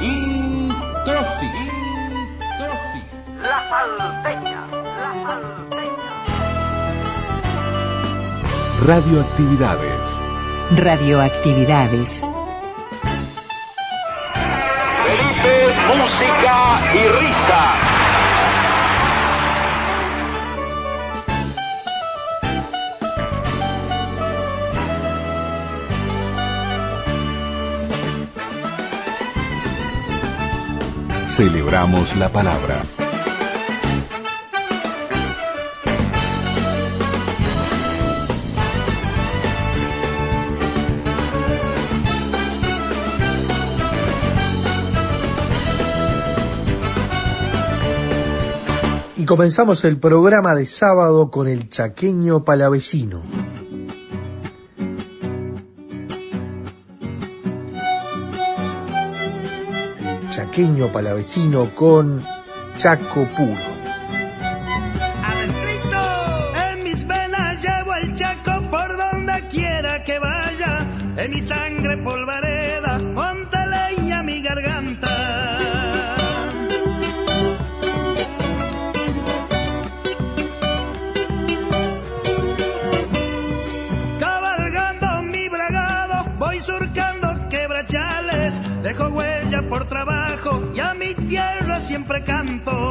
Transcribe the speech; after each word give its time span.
Introsi. 0.00 1.44
Introsi. 1.44 3.00
La 3.42 3.68
salteña. 3.68 4.66
La 4.72 5.12
salteña. 5.26 6.12
Radioactividades. 8.86 10.20
Radioactividades. 10.76 12.10
Felipe, 15.04 15.54
música 15.88 16.80
y 16.94 17.08
risa. 17.20 17.99
Celebramos 31.40 32.14
la 32.18 32.28
palabra. 32.28 32.82
Y 49.16 49.24
comenzamos 49.24 49.82
el 49.86 49.98
programa 49.98 50.54
de 50.54 50.66
sábado 50.66 51.30
con 51.30 51.48
el 51.48 51.70
chaqueño 51.70 52.44
palavecino. 52.44 53.22
El 60.40 60.46
chaqueño 60.46 60.90
palavecino 60.90 61.68
con 61.74 62.24
Chaco 62.74 63.28
Puro. 63.36 63.70
Adentrito, 65.22 66.00
en 66.72 66.82
mis 66.82 67.06
venas 67.06 67.62
llevo 67.62 67.94
el 67.94 68.14
chaco 68.14 68.62
por 68.70 68.96
donde 68.96 69.46
quiera 69.48 70.02
que 70.02 70.18
vaya. 70.18 70.86
En 71.18 71.30
mi 71.30 71.40
sangre 71.42 71.98
polvareda, 71.98 72.96
ponte 73.14 73.58
leña 73.66 74.22
mi 74.22 74.40
garganta. 74.40 75.19
Siempre 91.80 92.22
canto. 92.22 92.89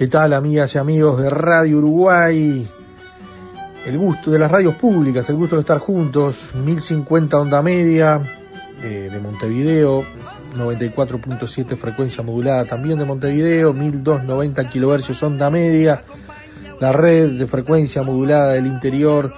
¿Qué 0.00 0.08
tal 0.08 0.32
amigas 0.32 0.74
y 0.74 0.78
amigos 0.78 1.20
de 1.20 1.28
Radio 1.28 1.76
Uruguay? 1.76 2.66
El 3.84 3.98
gusto 3.98 4.30
de 4.30 4.38
las 4.38 4.50
radios 4.50 4.76
públicas, 4.76 5.28
el 5.28 5.36
gusto 5.36 5.56
de 5.56 5.60
estar 5.60 5.76
juntos, 5.76 6.54
1050 6.54 7.36
onda 7.36 7.60
media 7.60 8.22
eh, 8.82 9.10
de 9.12 9.20
Montevideo, 9.20 10.02
94.7 10.56 11.76
frecuencia 11.76 12.22
modulada 12.22 12.64
también 12.64 12.98
de 12.98 13.04
Montevideo, 13.04 13.74
1290 13.74 14.68
kilohercios 14.70 15.22
onda 15.22 15.50
media, 15.50 16.02
la 16.80 16.92
red 16.92 17.32
de 17.32 17.46
frecuencia 17.46 18.02
modulada 18.02 18.52
del 18.52 18.68
interior, 18.68 19.34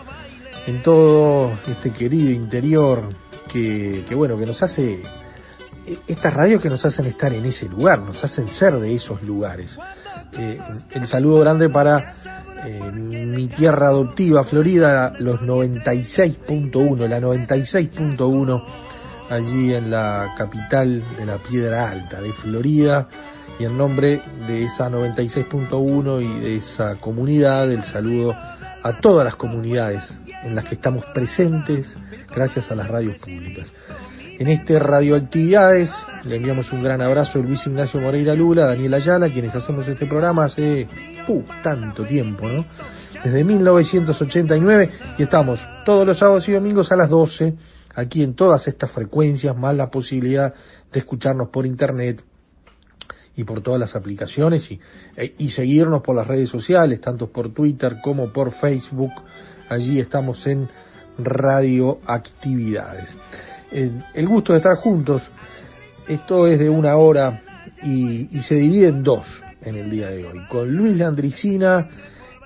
en 0.69 0.81
todo 0.81 1.55
este 1.67 1.91
querido 1.91 2.31
interior 2.31 3.09
que, 3.49 4.05
que 4.09 4.15
bueno, 4.15 4.39
que 4.39 4.47
nos 4.47 4.63
hace, 4.63 5.03
estas 6.07 6.33
radios 6.33 6.63
que 6.63 6.71
nos 6.71 6.87
hacen 6.87 7.07
estar 7.07 7.33
en 7.33 7.47
ese 7.47 7.69
lugar, 7.69 7.99
nos 7.99 8.23
hacen 8.23 8.49
ser 8.49 8.75
de 8.77 8.95
esos 8.95 9.25
lugares. 9.25 9.77
Eh, 10.39 10.59
el 10.93 11.07
saludo 11.07 11.41
grande 11.41 11.69
para 11.69 12.13
eh, 12.65 12.91
mi 12.93 13.49
tierra 13.49 13.89
adoptiva, 13.89 14.45
Florida, 14.45 15.15
los 15.19 15.41
96.1, 15.41 17.09
la 17.09 17.21
96.1, 17.21 18.65
allí 19.29 19.75
en 19.75 19.91
la 19.91 20.35
capital 20.37 21.05
de 21.17 21.27
la 21.27 21.39
Piedra 21.39 21.91
Alta, 21.91 22.21
de 22.21 22.33
Florida, 22.33 23.09
y 23.59 23.65
en 23.65 23.77
nombre 23.77 24.23
de 24.47 24.63
esa 24.63 24.89
96.1 24.91 26.23
y 26.23 26.41
de 26.41 26.57
esa 26.57 26.97
comunidad, 26.97 27.71
el 27.71 27.83
saludo 27.83 28.35
a 28.35 29.01
todas 29.01 29.25
las 29.25 29.37
comunidades 29.37 30.15
en 30.43 30.55
las 30.55 30.65
que 30.65 30.75
estamos 30.75 31.05
presentes 31.07 31.95
gracias 32.35 32.71
a 32.71 32.75
las 32.75 32.89
radios 32.89 33.19
públicas. 33.19 33.69
En 34.43 34.49
este 34.49 34.79
Radioactividades 34.81 35.95
le 36.25 36.35
enviamos 36.35 36.73
un 36.73 36.83
gran 36.83 37.01
abrazo 37.01 37.39
a 37.39 37.43
Luis 37.43 37.65
Ignacio 37.65 38.01
Moreira 38.01 38.35
Lula, 38.35 38.67
Daniel 38.67 38.95
Ayala, 38.95 39.29
quienes 39.29 39.55
hacemos 39.55 39.87
este 39.87 40.07
programa 40.07 40.47
hace 40.47 40.89
uh, 41.29 41.43
tanto 41.63 42.05
tiempo, 42.05 42.49
¿no? 42.49 42.65
Desde 43.23 43.45
1989 43.45 44.91
y 45.17 45.23
estamos 45.23 45.65
todos 45.85 46.05
los 46.05 46.19
sábados 46.19 46.49
y 46.49 46.55
domingos 46.55 46.91
a 46.91 46.97
las 46.97 47.09
12 47.09 47.55
aquí 47.95 48.25
en 48.25 48.35
todas 48.35 48.67
estas 48.67 48.91
frecuencias, 48.91 49.57
más 49.57 49.77
la 49.77 49.93
posibilidad 49.93 50.53
de 50.93 50.99
escucharnos 50.99 51.51
por 51.51 51.65
internet 51.65 52.25
y 53.37 53.45
por 53.45 53.61
todas 53.61 53.79
las 53.79 53.95
aplicaciones 53.95 54.73
y, 54.73 54.81
e- 55.17 55.37
y 55.39 55.51
seguirnos 55.51 56.03
por 56.03 56.17
las 56.17 56.27
redes 56.27 56.49
sociales, 56.49 57.01
tanto 57.01 57.31
por 57.31 57.51
Twitter 57.51 57.99
como 58.03 58.33
por 58.33 58.51
Facebook. 58.51 59.13
Allí 59.69 60.01
estamos 60.01 60.49
en 60.49 60.69
Radioactividades. 61.17 63.17
El, 63.73 64.29
gusto 64.29 64.53
de 64.53 64.59
estar 64.59 64.77
juntos, 64.77 65.31
esto 66.07 66.47
es 66.47 66.59
de 66.59 66.69
una 66.69 66.97
hora 66.97 67.43
y, 67.83 68.29
y 68.37 68.43
se 68.43 68.57
divide 68.57 68.89
en 68.89 69.03
dos 69.03 69.43
en 69.63 69.77
el 69.77 69.91
día 69.91 70.09
de 70.09 70.27
hoy, 70.27 70.47
con 70.49 70.71
Luis 70.71 70.97
Landricina 70.97 71.89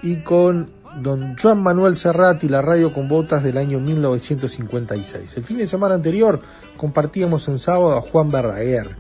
y 0.03 0.23
con 0.23 0.71
don 1.03 1.37
Juan 1.37 1.63
Manuel 1.63 1.97
Serrati, 1.97 2.49
la 2.49 2.63
radio 2.63 2.93
con 2.93 3.09
botas 3.09 3.43
del 3.43 3.59
año 3.59 3.81
1956. 3.81 5.37
El 5.37 5.45
fin 5.45 5.59
de 5.59 5.67
semana 5.67 5.95
anterior 5.95 6.41
compartíamos 6.77 7.49
en 7.49 7.59
sábado 7.59 7.97
a 7.97 8.01
Juan 8.03 8.31
Verdaguer, 8.31 8.97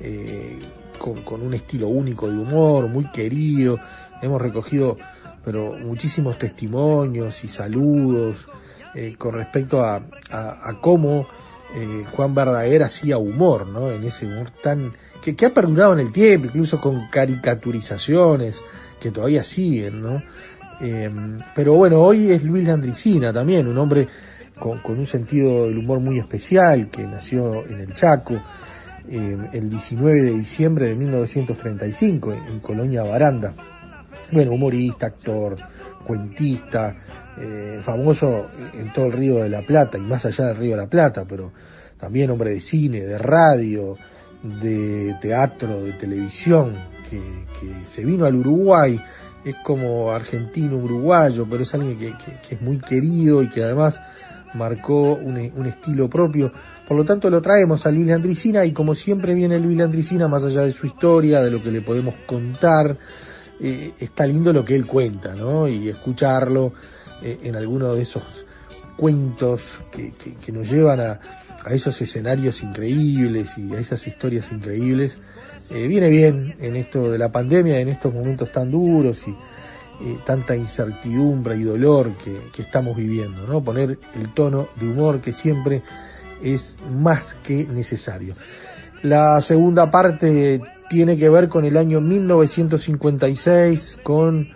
eh, 0.00 0.58
con, 0.98 1.42
un 1.42 1.54
estilo 1.54 1.88
único 1.88 2.28
de 2.28 2.38
humor, 2.38 2.88
muy 2.88 3.10
querido. 3.10 3.78
Hemos 4.22 4.40
recogido 4.40 4.96
pero 5.44 5.72
muchísimos 5.72 6.36
testimonios 6.36 7.44
y 7.44 7.48
saludos 7.48 8.46
eh, 8.94 9.14
con 9.16 9.32
respecto 9.32 9.82
a 9.82 10.02
cómo 10.82 11.26
eh, 11.74 12.04
Juan 12.12 12.34
Verdaguer 12.34 12.82
hacía 12.82 13.18
humor, 13.18 13.66
¿no? 13.66 13.90
En 13.90 14.04
ese 14.04 14.26
humor 14.26 14.50
tan 14.62 14.92
que, 15.20 15.46
ha 15.46 15.54
perdurado 15.54 15.92
en 15.92 16.00
el 16.00 16.12
tiempo, 16.12 16.46
incluso 16.46 16.80
con 16.80 17.08
caricaturizaciones 17.08 18.60
que 18.98 19.10
todavía 19.10 19.44
siguen, 19.44 20.02
¿no? 20.02 20.22
Eh, 20.80 21.10
pero 21.54 21.74
bueno, 21.74 22.00
hoy 22.00 22.30
es 22.30 22.42
Luis 22.42 22.66
Landricina 22.66 23.32
también, 23.32 23.68
un 23.68 23.76
hombre 23.78 24.08
con, 24.58 24.80
con 24.80 24.98
un 24.98 25.06
sentido 25.06 25.66
del 25.66 25.78
humor 25.78 26.00
muy 26.00 26.18
especial, 26.18 26.88
que 26.90 27.02
nació 27.02 27.66
en 27.66 27.80
el 27.80 27.94
Chaco 27.94 28.34
eh, 29.08 29.48
el 29.52 29.70
19 29.70 30.22
de 30.22 30.32
diciembre 30.32 30.86
de 30.86 30.94
1935 30.94 32.32
en, 32.32 32.44
en 32.46 32.60
Colonia 32.60 33.02
Baranda. 33.02 33.54
Bueno, 34.32 34.52
humorista, 34.52 35.06
actor, 35.06 35.56
cuentista, 36.04 36.96
eh, 37.38 37.78
famoso 37.80 38.48
en 38.74 38.92
todo 38.92 39.06
el 39.06 39.12
Río 39.12 39.42
de 39.42 39.48
la 39.48 39.62
Plata 39.62 39.98
y 39.98 40.02
más 40.02 40.26
allá 40.26 40.46
del 40.46 40.56
Río 40.56 40.70
de 40.72 40.82
la 40.82 40.88
Plata, 40.88 41.24
pero 41.28 41.52
también 41.98 42.30
hombre 42.30 42.50
de 42.50 42.60
cine, 42.60 43.00
de 43.00 43.18
radio, 43.18 43.96
de 44.42 45.16
teatro, 45.20 45.82
de 45.82 45.92
televisión, 45.92 46.74
que, 47.08 47.20
que 47.60 47.86
se 47.86 48.04
vino 48.04 48.24
al 48.24 48.36
Uruguay, 48.36 49.00
es 49.44 49.56
como 49.64 50.10
argentino, 50.10 50.76
uruguayo, 50.76 51.46
pero 51.48 51.62
es 51.62 51.74
alguien 51.74 51.98
que, 51.98 52.14
que, 52.46 52.54
es 52.54 52.60
muy 52.60 52.78
querido 52.78 53.42
y 53.42 53.48
que 53.48 53.62
además 53.62 54.00
marcó 54.54 55.14
un, 55.14 55.36
un, 55.56 55.66
estilo 55.66 56.08
propio. 56.08 56.52
Por 56.86 56.96
lo 56.96 57.04
tanto, 57.04 57.30
lo 57.30 57.40
traemos 57.40 57.86
a 57.86 57.90
Luis 57.90 58.08
Landricina 58.08 58.64
y 58.64 58.72
como 58.72 58.94
siempre 58.94 59.34
viene 59.34 59.58
Luis 59.58 59.78
Landricina, 59.78 60.28
más 60.28 60.44
allá 60.44 60.62
de 60.62 60.72
su 60.72 60.86
historia, 60.86 61.40
de 61.40 61.50
lo 61.50 61.62
que 61.62 61.70
le 61.70 61.82
podemos 61.82 62.14
contar, 62.26 62.96
eh, 63.60 63.92
está 64.00 64.26
lindo 64.26 64.52
lo 64.52 64.64
que 64.64 64.74
él 64.74 64.86
cuenta, 64.86 65.34
¿no? 65.34 65.68
Y 65.68 65.88
escucharlo 65.88 66.72
eh, 67.22 67.38
en 67.42 67.56
alguno 67.56 67.94
de 67.94 68.02
esos 68.02 68.22
cuentos 68.96 69.80
que, 69.90 70.12
que, 70.12 70.34
que 70.34 70.52
nos 70.52 70.70
llevan 70.70 71.00
a, 71.00 71.20
a, 71.64 71.72
esos 71.72 72.00
escenarios 72.00 72.62
increíbles 72.62 73.56
y 73.58 73.74
a 73.74 73.78
esas 73.78 74.06
historias 74.06 74.50
increíbles. 74.52 75.18
Eh, 75.70 75.86
viene 75.86 76.08
bien 76.08 76.56
en 76.60 76.76
esto 76.76 77.10
de 77.10 77.18
la 77.18 77.30
pandemia, 77.30 77.78
en 77.78 77.88
estos 77.88 78.12
momentos 78.12 78.50
tan 78.50 78.70
duros 78.70 79.26
y 79.28 79.30
eh, 79.30 80.18
tanta 80.24 80.56
incertidumbre 80.56 81.56
y 81.56 81.62
dolor 81.62 82.16
que, 82.16 82.50
que, 82.52 82.62
estamos 82.62 82.96
viviendo, 82.96 83.46
¿no? 83.46 83.62
Poner 83.62 83.98
el 84.14 84.32
tono 84.32 84.68
de 84.80 84.88
humor 84.88 85.20
que 85.20 85.32
siempre 85.32 85.82
es 86.42 86.78
más 86.90 87.34
que 87.42 87.64
necesario. 87.64 88.34
La 89.02 89.40
segunda 89.42 89.90
parte 89.90 90.60
tiene 90.90 91.16
que 91.16 91.30
ver 91.30 91.48
con 91.48 91.64
el 91.64 91.76
año 91.76 92.00
1956, 92.00 94.00
con 94.02 94.48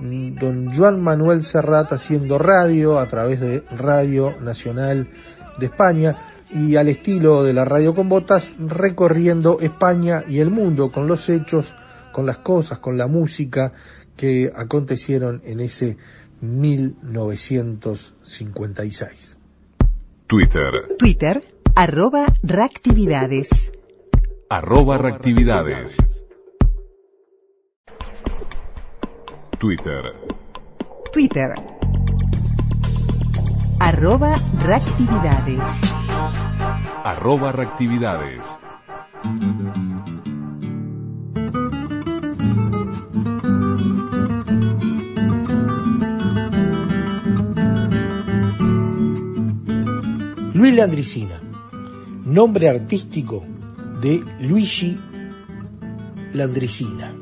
don 0.00 0.72
Juan 0.74 1.02
Manuel 1.02 1.44
Serrat 1.44 1.92
haciendo 1.92 2.38
radio 2.38 2.98
a 2.98 3.06
través 3.08 3.40
de 3.40 3.62
Radio 3.76 4.40
Nacional 4.40 5.10
de 5.58 5.66
España 5.66 6.16
y 6.50 6.76
al 6.76 6.88
estilo 6.88 7.44
de 7.44 7.52
la 7.52 7.66
radio 7.66 7.94
con 7.94 8.08
botas 8.08 8.54
recorriendo 8.58 9.60
España 9.60 10.24
y 10.26 10.38
el 10.38 10.48
mundo 10.48 10.90
con 10.90 11.06
los 11.06 11.28
hechos, 11.28 11.74
con 12.10 12.24
las 12.24 12.38
cosas, 12.38 12.78
con 12.78 12.96
la 12.96 13.06
música 13.06 13.74
que 14.16 14.50
acontecieron 14.54 15.42
en 15.44 15.60
ese 15.60 15.98
1956. 16.40 19.36
Twitter. 20.26 20.96
Twitter, 20.98 21.44
arroba 21.74 22.24
reactividades. 22.42 23.50
Arroba 24.54 24.98
reactividades. 24.98 25.96
Twitter. 29.58 30.12
Twitter. 31.10 31.54
Arroba 33.80 34.36
reactividades. 34.62 35.64
Arroba 37.02 37.52
reactividades. 37.52 38.46
Luis 50.52 50.74
Landricina, 50.74 51.40
nombre 52.26 52.68
artístico 52.68 53.51
de 54.02 54.22
Luigi 54.40 54.98
Landricina, 56.32 57.14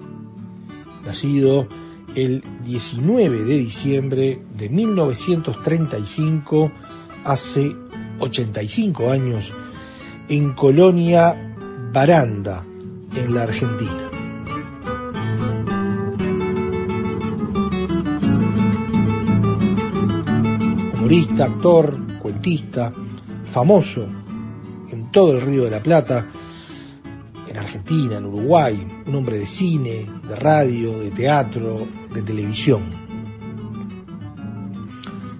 nacido 1.04 1.68
el 2.14 2.42
19 2.64 3.44
de 3.44 3.58
diciembre 3.58 4.40
de 4.56 4.70
1935, 4.70 6.72
hace 7.24 7.76
85 8.18 9.10
años, 9.10 9.52
en 10.28 10.54
Colonia 10.54 11.54
Baranda, 11.92 12.64
en 13.14 13.34
la 13.34 13.42
Argentina. 13.42 14.04
Humorista, 20.94 21.44
actor, 21.44 21.98
cuentista, 22.18 22.90
famoso 23.52 24.06
en 24.90 25.12
todo 25.12 25.36
el 25.36 25.42
Río 25.42 25.64
de 25.64 25.70
la 25.70 25.82
Plata, 25.82 26.26
Argentina, 27.70 28.18
en 28.18 28.26
Uruguay, 28.26 28.84
un 29.06 29.14
hombre 29.14 29.38
de 29.38 29.46
cine, 29.46 30.04
de 30.28 30.34
radio, 30.34 30.98
de 30.98 31.10
teatro, 31.12 31.86
de 32.12 32.22
televisión. 32.22 32.82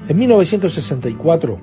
En 0.07 0.17
1964, 0.17 1.59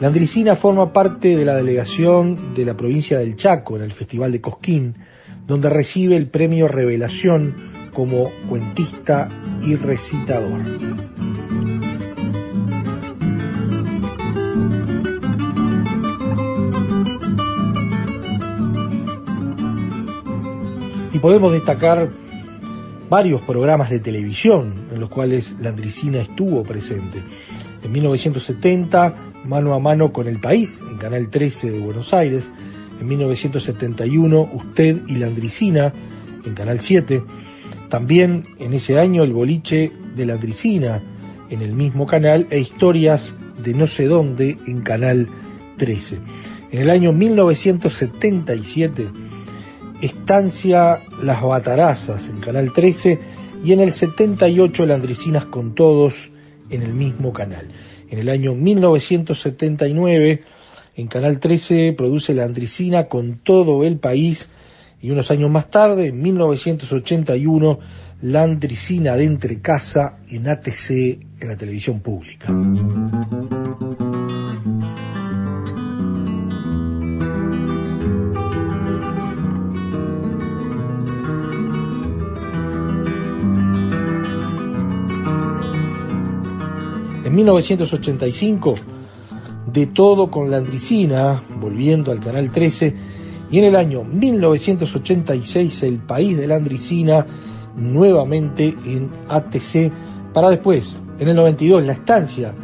Landricina 0.00 0.56
forma 0.56 0.94
parte 0.94 1.36
de 1.36 1.44
la 1.44 1.56
delegación 1.56 2.54
de 2.54 2.64
la 2.64 2.74
provincia 2.74 3.18
del 3.18 3.36
Chaco 3.36 3.76
en 3.76 3.82
el 3.82 3.92
Festival 3.92 4.32
de 4.32 4.40
Cosquín, 4.40 4.94
donde 5.46 5.68
recibe 5.68 6.16
el 6.16 6.30
premio 6.30 6.66
Revelación 6.66 7.54
como 7.92 8.30
cuentista 8.48 9.28
y 9.62 9.76
recitador. 9.76 10.62
Podemos 21.20 21.52
destacar 21.52 22.08
varios 23.08 23.42
programas 23.42 23.90
de 23.90 24.00
televisión 24.00 24.86
en 24.92 25.00
los 25.00 25.10
cuales 25.10 25.54
Landricina 25.60 26.20
estuvo 26.20 26.62
presente. 26.62 27.22
En 27.82 27.92
1970, 27.92 29.14
Mano 29.44 29.74
a 29.74 29.78
Mano 29.78 30.12
con 30.12 30.28
el 30.28 30.38
País, 30.38 30.80
en 30.88 30.96
Canal 30.96 31.28
13 31.28 31.70
de 31.70 31.78
Buenos 31.78 32.14
Aires. 32.14 32.48
En 33.00 33.08
1971, 33.08 34.50
Usted 34.52 35.02
y 35.08 35.16
Landricina, 35.16 35.92
en 36.44 36.54
Canal 36.54 36.80
7. 36.80 37.22
También 37.88 38.44
en 38.58 38.74
ese 38.74 38.98
año, 38.98 39.24
El 39.24 39.32
Boliche 39.32 39.90
de 40.14 40.26
Landricina, 40.26 41.02
en 41.48 41.62
el 41.62 41.72
mismo 41.74 42.06
canal, 42.06 42.46
e 42.50 42.60
Historias 42.60 43.34
de 43.62 43.74
No 43.74 43.86
sé 43.86 44.06
dónde, 44.06 44.56
en 44.66 44.82
Canal 44.82 45.26
13. 45.78 46.18
En 46.70 46.80
el 46.80 46.90
año 46.90 47.12
1977, 47.12 49.08
Estancia 50.02 50.98
Las 51.22 51.42
Batarazas 51.42 52.28
en 52.28 52.40
Canal 52.40 52.72
13 52.72 53.18
y 53.64 53.72
en 53.72 53.80
el 53.80 53.92
78 53.92 54.86
Landricinas 54.86 55.46
con 55.46 55.74
Todos 55.74 56.30
en 56.70 56.82
el 56.82 56.94
mismo 56.94 57.32
canal. 57.32 57.68
En 58.08 58.18
el 58.18 58.28
año 58.28 58.54
1979 58.54 60.42
en 60.96 61.06
Canal 61.06 61.38
13 61.38 61.94
produce 61.96 62.34
Landricina 62.34 63.08
con 63.08 63.40
todo 63.42 63.84
el 63.84 63.98
país 63.98 64.48
y 65.02 65.10
unos 65.10 65.30
años 65.30 65.50
más 65.50 65.70
tarde, 65.70 66.08
en 66.08 66.20
1981, 66.20 67.78
Landricina 68.22 69.16
de 69.16 69.24
Entre 69.24 69.60
Casa 69.60 70.18
en 70.28 70.48
ATC 70.48 70.90
en 71.40 71.48
la 71.48 71.56
televisión 71.56 72.00
pública. 72.00 72.48
1985, 87.40 88.74
de 89.72 89.86
todo 89.86 90.30
con 90.30 90.50
Landricina, 90.50 91.42
volviendo 91.58 92.12
al 92.12 92.20
Canal 92.20 92.50
13, 92.50 92.94
y 93.50 93.58
en 93.58 93.64
el 93.64 93.76
año 93.76 94.04
1986 94.04 95.82
El 95.82 95.98
País 96.00 96.36
de 96.36 96.46
Landricina, 96.46 97.26
nuevamente 97.76 98.76
en 98.84 99.08
ATC, 99.28 99.90
para 100.34 100.50
después, 100.50 100.94
en 101.18 101.28
el 101.28 101.36
92, 101.36 101.82
La 101.84 101.92
Estancia 101.92 102.54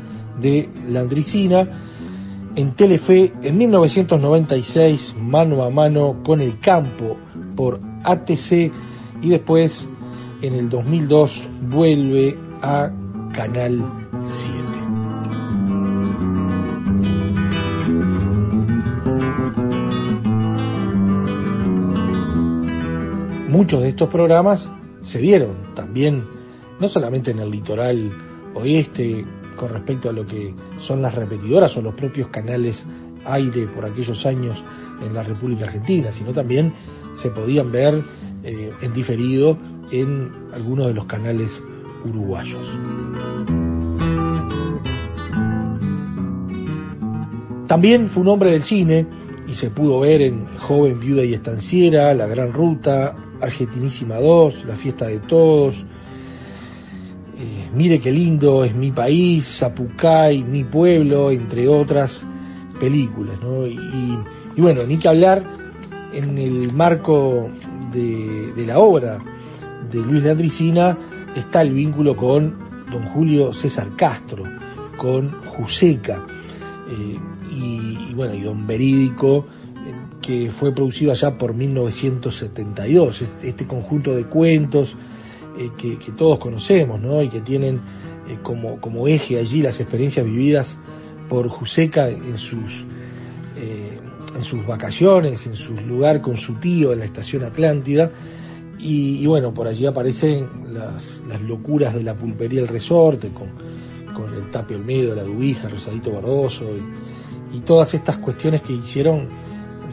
de 0.41 0.69
Landricina, 0.89 1.83
en 2.55 2.75
Telefe, 2.75 3.33
en 3.43 3.57
1996, 3.57 5.15
mano 5.19 5.65
a 5.65 5.71
mano 5.71 6.23
con 6.23 6.41
el 6.41 6.59
campo 6.61 7.17
por 7.55 7.81
ATC, 8.05 8.73
y 9.23 9.29
después, 9.31 9.89
en 10.43 10.55
el 10.55 10.69
2002, 10.69 11.43
vuelve 11.63 12.37
a 12.61 12.91
Canal 13.33 13.83
7. 14.27 14.56
Muchos 23.57 23.81
de 23.81 23.89
estos 23.89 24.11
programas 24.11 24.71
se 25.01 25.19
dieron 25.19 25.73
también, 25.75 26.27
no 26.79 26.89
solamente 26.89 27.31
en 27.31 27.39
el 27.39 27.51
litoral 27.51 28.13
oeste, 28.53 29.25
con 29.57 29.71
respecto 29.71 30.11
a 30.11 30.13
lo 30.13 30.27
que 30.27 30.55
son 30.77 31.01
las 31.01 31.15
repetidoras 31.15 31.75
o 31.79 31.81
los 31.81 31.95
propios 31.95 32.29
canales 32.29 32.85
aire 33.25 33.67
por 33.69 33.87
aquellos 33.87 34.27
años 34.27 34.63
en 35.03 35.15
la 35.15 35.23
República 35.23 35.65
Argentina, 35.65 36.13
sino 36.13 36.35
también 36.35 36.75
se 37.15 37.31
podían 37.31 37.73
ver 37.73 38.05
eh, 38.45 38.73
en 38.83 38.93
diferido 38.93 39.57
en 39.91 40.31
algunos 40.53 40.89
de 40.89 40.93
los 40.93 41.07
canales 41.07 41.59
uruguayos. 42.05 42.69
También 47.67 48.11
fue 48.11 48.23
un 48.23 48.29
hombre 48.29 48.51
del 48.51 48.63
cine 48.63 49.07
y 49.49 49.55
se 49.55 49.71
pudo 49.71 50.01
ver 50.01 50.21
en 50.21 50.45
Joven, 50.59 51.01
Viuda 51.01 51.25
y 51.25 51.33
Estanciera, 51.33 52.13
La 52.13 52.27
Gran 52.27 52.53
Ruta, 52.53 53.17
Argentinísima 53.41 54.17
2, 54.17 54.65
La 54.65 54.77
Fiesta 54.77 55.07
de 55.07 55.19
Todos, 55.21 55.85
eh, 57.39 57.69
Mire 57.75 58.01
qué 58.01 58.11
lindo 58.11 58.65
es 58.65 58.75
mi 58.75 58.93
país, 58.93 59.59
Zapucay, 59.59 60.43
mi 60.43 60.65
pueblo, 60.65 61.31
entre 61.31 61.69
otras 61.69 62.27
películas. 62.81 63.37
¿no? 63.43 63.67
Y, 63.67 64.19
bueno, 64.57 64.85
ni 64.85 64.97
que 64.97 65.09
hablar 65.09 65.43
en 66.15 66.39
el 66.39 66.73
marco 66.73 67.51
de, 67.93 68.65
la 68.67 68.79
obra 68.79 69.19
de 69.91 70.01
Luis 70.01 70.25
Landricina 70.25 70.97
está 71.35 71.61
el 71.61 71.75
vínculo 71.75 72.17
con 72.17 72.57
don 72.91 73.03
Julio 73.03 73.53
César 73.53 73.89
Castro, 73.97 74.45
con 74.97 75.29
Juseca, 75.29 76.25
eh, 76.89 77.19
y, 77.51 78.11
y 78.11 78.15
bueno, 78.15 78.35
y 78.35 78.41
don 78.41 78.67
Verídico, 78.67 79.47
que 80.27 80.51
fue 80.51 80.75
producido 80.75 81.13
allá 81.13 81.39
por 81.39 81.55
1972, 81.55 83.23
este, 83.23 83.49
este 83.49 83.65
conjunto 83.65 84.13
de 84.13 84.25
cuentos 84.25 84.97
eh, 85.57 85.71
que, 85.79 85.97
todos 86.17 86.41
conocemos, 86.41 87.01
¿no? 87.01 87.23
Y 87.23 87.29
que 87.29 87.41
tienen 87.41 87.81
eh, 88.29 88.39
como, 88.43 89.07
eje 89.07 89.39
allí 89.39 89.63
las 89.63 89.79
experiencias 89.79 90.27
vividas 90.27 90.77
por 91.29 91.49
Juseca 91.49 92.09
en 92.09 92.39
sus, 92.39 92.85
eh, 93.57 94.01
en 94.37 94.43
sus 94.43 94.67
vacaciones, 94.67 95.47
en 95.47 95.55
su 95.55 95.75
lugar 95.75 96.21
con 96.21 96.37
su 96.37 96.55
tío 96.55 96.93
en 96.93 96.99
la 96.99 97.05
estación 97.05 97.45
Atlántida. 97.45 98.11
Y, 98.81 99.25
bueno, 99.27 99.55
por 99.55 99.69
allí 99.69 99.87
aparecen 99.87 100.75
las, 100.75 101.23
locuras 101.41 101.95
de 101.95 102.03
la 102.03 102.15
pulpería 102.15 102.61
El 102.61 102.69
Resorte, 102.69 103.31
con, 103.31 103.49
con 104.13 104.35
el 104.35 104.51
Tapio 104.51 104.77
Olmedo, 104.77 105.15
la 105.15 105.23
Dubija, 105.23 105.69
Rosadito 105.69 106.13
Barroso, 106.13 106.65
y 107.55 107.61
todas 107.61 107.95
estas 107.95 108.19
cuestiones 108.19 108.61
que 108.63 108.75
hicieron 108.75 109.29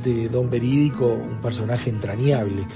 de 0.04 0.30
Don 0.30 0.50
Verídico 0.50 1.08
un 1.08 1.42
personaje 1.42 1.90
entrañable. 1.90 2.68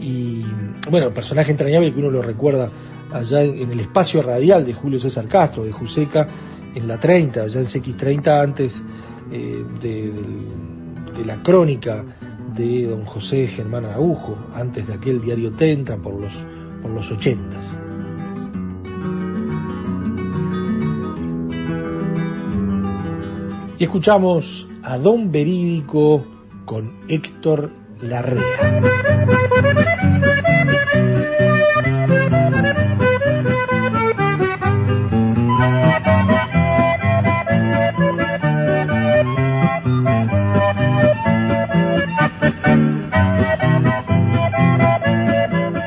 Y 0.00 0.44
bueno, 0.90 1.12
personaje 1.12 1.52
entrañable 1.52 1.92
que 1.92 1.98
uno 1.98 2.10
lo 2.10 2.22
recuerda 2.22 2.70
allá 3.12 3.42
en 3.42 3.70
el 3.70 3.80
espacio 3.80 4.22
radial 4.22 4.66
de 4.66 4.74
Julio 4.74 4.98
César 4.98 5.26
Castro, 5.28 5.64
de 5.64 5.72
Juseca, 5.72 6.26
en 6.74 6.88
la 6.88 6.98
30, 6.98 7.42
allá 7.42 7.60
en 7.60 7.66
CX30, 7.66 8.42
antes 8.42 8.82
eh, 9.30 9.64
de, 9.80 10.12
la 11.24 11.42
crónica 11.42 12.04
de 12.54 12.86
don 12.86 13.04
José 13.04 13.46
Germán 13.46 13.84
Araujo, 13.84 14.36
antes 14.52 14.86
de 14.86 14.94
aquel 14.94 15.20
diario 15.20 15.52
Tentra 15.52 15.96
por 15.96 16.20
los, 16.20 16.32
por 16.82 16.90
los 16.90 17.10
80. 17.10 17.84
Y 23.78 23.84
escuchamos 23.84 24.68
a 24.82 24.98
Don 24.98 25.32
Verídico 25.32 26.24
con 26.64 26.90
Héctor 27.08 27.70
Larrea. 28.00 28.42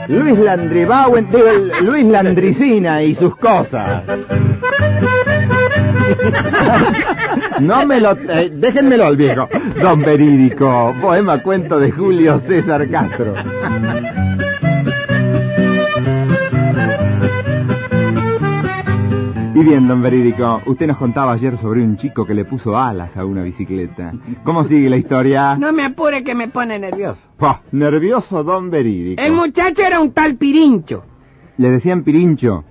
Luis 0.08 0.40
Landribauen, 0.40 1.28
digo, 1.32 1.48
el- 1.50 1.72
Luis 1.86 2.06
Landricina 2.06 3.02
y 3.04 3.16
sus 3.16 3.36
cosas. 3.38 4.04
No 7.62 7.86
me 7.86 8.00
lo... 8.00 8.12
eh, 8.12 8.50
déjenmelo 8.54 9.06
al 9.06 9.18
viejo. 9.18 9.48
Don 9.82 10.02
Verídico, 10.02 10.94
poema 11.02 11.42
cuento 11.42 11.80
de 11.80 11.92
Julio 11.92 12.40
César 12.40 12.90
Castro. 12.90 13.34
Y 19.56 19.64
bien, 19.64 19.88
don 19.88 20.04
Verídico, 20.04 20.62
usted 20.68 20.86
nos 20.86 20.98
contaba 20.98 21.34
ayer 21.34 21.58
sobre 21.58 21.82
un 21.82 21.98
chico 21.98 22.26
que 22.26 22.36
le 22.36 22.46
puso 22.46 22.78
alas 22.78 23.18
a 23.18 23.26
una 23.26 23.42
bicicleta. 23.42 24.14
¿Cómo 24.44 24.64
sigue 24.64 24.88
la 24.88 24.98
historia? 24.98 25.56
No 25.58 25.74
me 25.74 25.84
apure 25.84 26.24
que 26.24 26.36
me 26.36 26.48
pone 26.48 26.78
nervioso. 26.78 27.20
Pah, 27.38 27.62
nervioso 27.72 28.44
don 28.44 28.70
Verídico. 28.70 29.20
El 29.22 29.34
muchacho 29.34 29.82
era 29.82 30.00
un 30.00 30.12
tal 30.12 30.36
Pirincho. 30.36 31.04
Le 31.58 31.72
decían 31.72 32.04
Pirincho, 32.04 32.66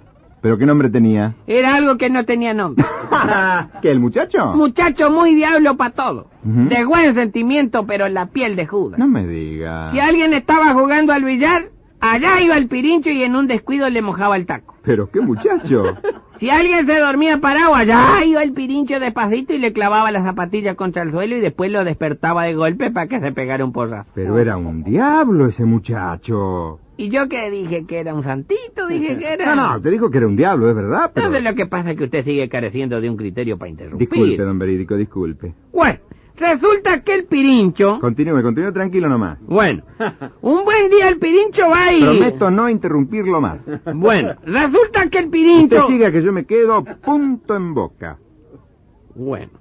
pero 0.47 0.59
¿qué 0.59 0.67
nombre 0.67 0.91
tenía? 0.91 1.35
Era 1.49 1.75
algo 1.75 1.99
que 1.99 2.09
no 2.09 2.25
tenía 2.25 2.55
nombre. 2.55 2.85
¿Qué, 3.83 3.91
el 3.91 3.99
muchacho? 3.99 4.53
Muchacho 4.55 5.11
muy 5.11 5.35
diablo 5.35 5.77
para 5.77 5.91
todo. 5.91 6.31
De 6.45 6.85
buen 6.85 7.17
sentimiento, 7.17 7.85
pero 7.85 8.09
la 8.09 8.27
piel 8.27 8.55
de 8.55 8.65
Judas. 8.65 8.97
No 8.97 9.09
me 9.09 9.27
diga. 9.27 9.91
Si 9.91 9.99
alguien 9.99 10.33
estaba 10.35 10.73
jugando 10.73 11.13
al 11.13 11.25
billar, 11.25 11.71
allá 11.99 12.41
iba 12.41 12.57
el 12.57 12.69
Pirincho 12.69 13.11
y 13.11 13.25
en 13.25 13.35
un 13.35 13.49
descuido 13.49 13.91
le 13.91 14.03
mojaba 14.03 14.37
el 14.37 14.47
taco. 14.47 14.77
Pero 14.85 15.11
qué 15.11 15.21
muchacho. 15.21 15.83
Si 16.39 16.51
alguien 16.51 16.87
se 16.87 17.01
dormía 17.01 17.41
parado, 17.41 17.75
allá 17.75 18.23
iba 18.23 18.43
el 18.43 18.53
Pirincho 18.53 19.01
despacito 19.01 19.55
y 19.55 19.59
le 19.59 19.73
clavaba 19.73 20.13
las 20.13 20.23
zapatillas 20.23 20.77
contra 20.77 21.03
el 21.03 21.11
suelo 21.11 21.35
y 21.35 21.41
después 21.41 21.73
lo 21.73 21.83
despertaba 21.83 22.45
de 22.45 22.53
golpe 22.53 22.91
para 22.91 23.07
que 23.07 23.21
se 23.21 23.33
pegara 23.33 23.65
un 23.65 23.73
porrazo. 23.73 24.11
Pero 24.15 24.39
era 24.39 24.59
un 24.59 24.85
diablo 24.85 25.47
ese 25.47 25.65
muchacho. 25.65 26.79
Y 26.99 27.11
yo 27.11 27.29
que 27.29 27.51
dije 27.51 27.85
que 27.85 27.99
era 28.01 28.15
un 28.15 28.25
santito, 28.25 28.87
dije 28.87 29.19
que 29.19 29.35
era... 29.35 29.55
No, 29.55 29.75
no, 29.75 29.83
te 29.83 29.91
dijo 29.91 30.11
que 30.11 30.17
era 30.19 30.27
un 30.27 30.37
diablo, 30.37 30.71
es 30.71 30.75
verdad, 30.75 31.11
pero... 31.13 31.27
Entonces 31.27 31.51
lo 31.51 31.55
que 31.55 31.67
pasa 31.67 31.91
es 31.91 31.99
que 31.99 32.05
usted 32.05 32.25
sigue 32.25 32.49
careciendo 32.49 33.01
de 33.01 33.11
un 33.11 33.17
criterio 33.17 33.59
para 33.59 33.71
interrumpir. 33.71 34.09
Disculpe, 34.09 34.43
don 34.43 34.59
Verídico, 34.59 34.97
disculpe. 34.97 35.55
Bueno, 35.73 35.99
resulta 36.37 37.03
que 37.03 37.15
el 37.15 37.25
Pirincho... 37.25 38.01
Continúe, 38.01 38.41
continúe 38.41 38.73
tranquilo 38.73 39.11
nomás. 39.11 39.39
Bueno, 39.43 39.83
un 40.41 40.65
buen 40.65 40.89
día 40.89 41.09
el 41.11 41.19
Pirincho 41.19 41.69
va 41.69 41.93
y... 41.93 42.01
Prometo 42.01 42.51
no 42.51 42.69
interrumpirlo 42.71 43.41
más. 43.43 43.59
Bueno, 43.95 44.35
resulta 44.45 45.11
que 45.11 45.19
el 45.19 45.27
Usted 45.27 45.31
Pirincho... 45.31 45.89
siga 45.89 46.11
que 46.11 46.23
yo 46.23 46.33
me 46.33 46.47
quedo 46.47 46.83
punto 46.83 47.57
en 47.57 47.75
boca. 47.75 48.19
Bueno. 49.15 49.53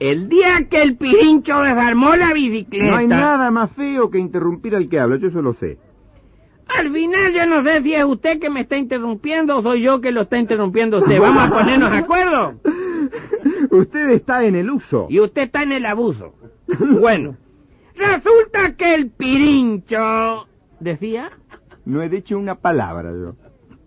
El 0.00 0.28
día 0.28 0.68
que 0.68 0.82
el 0.82 0.96
Pirincho 0.96 1.60
desarmó 1.60 2.16
la 2.16 2.32
bicicleta... 2.32 2.86
No 2.86 2.96
hay 2.96 3.06
nada 3.06 3.52
más 3.52 3.70
feo 3.72 4.10
que 4.10 4.18
interrumpir 4.18 4.74
al 4.74 4.88
que 4.88 4.98
habla, 4.98 5.16
yo 5.16 5.28
eso 5.28 5.42
lo 5.42 5.54
sé. 5.54 5.78
Al 6.68 6.92
final 6.92 7.32
yo 7.32 7.46
no 7.46 7.62
sé 7.64 7.82
si 7.82 7.94
es 7.94 8.04
usted 8.04 8.38
que 8.38 8.50
me 8.50 8.60
está 8.60 8.76
interrumpiendo 8.76 9.56
o 9.56 9.62
soy 9.62 9.82
yo 9.82 10.00
que 10.00 10.12
lo 10.12 10.22
está 10.22 10.38
interrumpiendo 10.38 10.98
usted. 10.98 11.20
Vamos 11.20 11.48
a 11.48 11.50
ponernos 11.50 11.90
de 11.90 11.96
acuerdo. 11.98 12.60
Usted 13.70 14.10
está 14.10 14.44
en 14.44 14.54
el 14.54 14.70
uso. 14.70 15.06
Y 15.08 15.20
usted 15.20 15.42
está 15.42 15.62
en 15.62 15.72
el 15.72 15.86
abuso. 15.86 16.34
Bueno, 17.00 17.36
resulta 17.94 18.76
que 18.76 18.94
el 18.94 19.10
Pirincho... 19.10 20.46
¿Decía? 20.80 21.32
No 21.84 22.02
he 22.02 22.08
dicho 22.08 22.38
una 22.38 22.54
palabra 22.56 23.10
yo. 23.10 23.34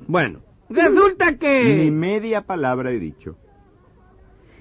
Bueno, 0.08 0.40
resulta 0.70 1.38
que... 1.38 1.76
Ni 1.76 1.92
media 1.92 2.42
palabra 2.42 2.92
he 2.92 3.00
dicho. 3.00 3.38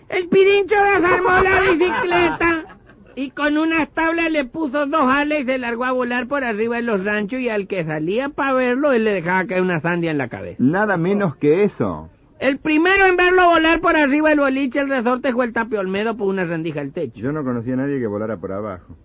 El 0.08 0.28
Pirincho 0.28 0.76
desarmó 0.76 1.40
la 1.42 1.60
bicicleta 1.62 2.69
y 3.16 3.30
con 3.30 3.58
unas 3.58 3.88
tablas 3.90 4.30
le 4.30 4.44
puso 4.44 4.86
dos 4.86 5.02
alas 5.06 5.40
y 5.40 5.44
se 5.44 5.58
largó 5.58 5.84
a 5.84 5.92
volar 5.92 6.26
por 6.26 6.44
arriba 6.44 6.76
de 6.76 6.82
los 6.82 7.04
ranchos 7.04 7.40
y 7.40 7.48
al 7.48 7.66
que 7.66 7.84
salía 7.84 8.28
para 8.30 8.52
verlo 8.54 8.92
él 8.92 9.04
le 9.04 9.12
dejaba 9.12 9.46
caer 9.46 9.62
una 9.62 9.80
sandia 9.80 10.10
en 10.10 10.18
la 10.18 10.28
cabeza. 10.28 10.56
Nada 10.58 10.96
menos 10.96 11.36
que 11.36 11.64
eso. 11.64 12.08
El 12.38 12.58
primero 12.58 13.04
en 13.06 13.16
verlo 13.16 13.46
volar 13.50 13.80
por 13.80 13.96
arriba 13.96 14.30
del 14.30 14.40
boliche 14.40 14.80
el 14.80 14.88
resorte 14.88 15.32
fue 15.32 15.44
el 15.44 15.52
Tapio 15.52 15.80
Olmedo 15.80 16.16
por 16.16 16.28
una 16.28 16.44
rendija 16.44 16.80
al 16.80 16.92
techo. 16.92 17.18
Yo 17.20 17.32
no 17.32 17.44
conocía 17.44 17.74
a 17.74 17.78
nadie 17.78 17.98
que 18.00 18.06
volara 18.06 18.38
por 18.38 18.52
abajo. 18.52 18.96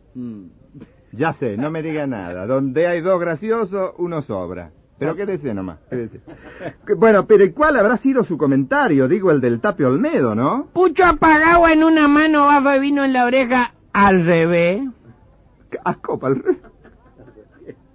Ya 1.11 1.33
sé, 1.33 1.57
no 1.57 1.69
me 1.71 1.81
diga 1.81 2.07
nada. 2.07 2.45
Donde 2.45 2.87
hay 2.87 3.01
dos 3.01 3.19
graciosos, 3.19 3.91
uno 3.97 4.21
sobra. 4.21 4.71
Pero 4.97 5.15
quédese 5.15 5.53
nomás, 5.53 5.79
quédese. 5.89 6.21
Que- 6.87 6.93
Bueno, 6.93 7.25
pero 7.25 7.43
¿y 7.43 7.51
cuál 7.51 7.75
habrá 7.77 7.97
sido 7.97 8.23
su 8.23 8.37
comentario? 8.37 9.07
Digo, 9.09 9.31
el 9.31 9.41
del 9.41 9.59
Tapio 9.59 9.87
Olmedo, 9.89 10.33
¿no? 10.35 10.67
Pucho 10.73 11.03
apagado 11.05 11.67
en 11.67 11.83
una 11.83 12.07
mano, 12.07 12.45
vaso 12.45 12.69
de 12.69 12.79
vino 12.79 13.03
en 13.03 13.11
la 13.11 13.25
oreja, 13.25 13.73
al 13.95 14.25
revés. 14.25 14.81
A 15.83 15.95
copa, 15.95 16.27
al 16.27 16.35
revés. 16.37 16.57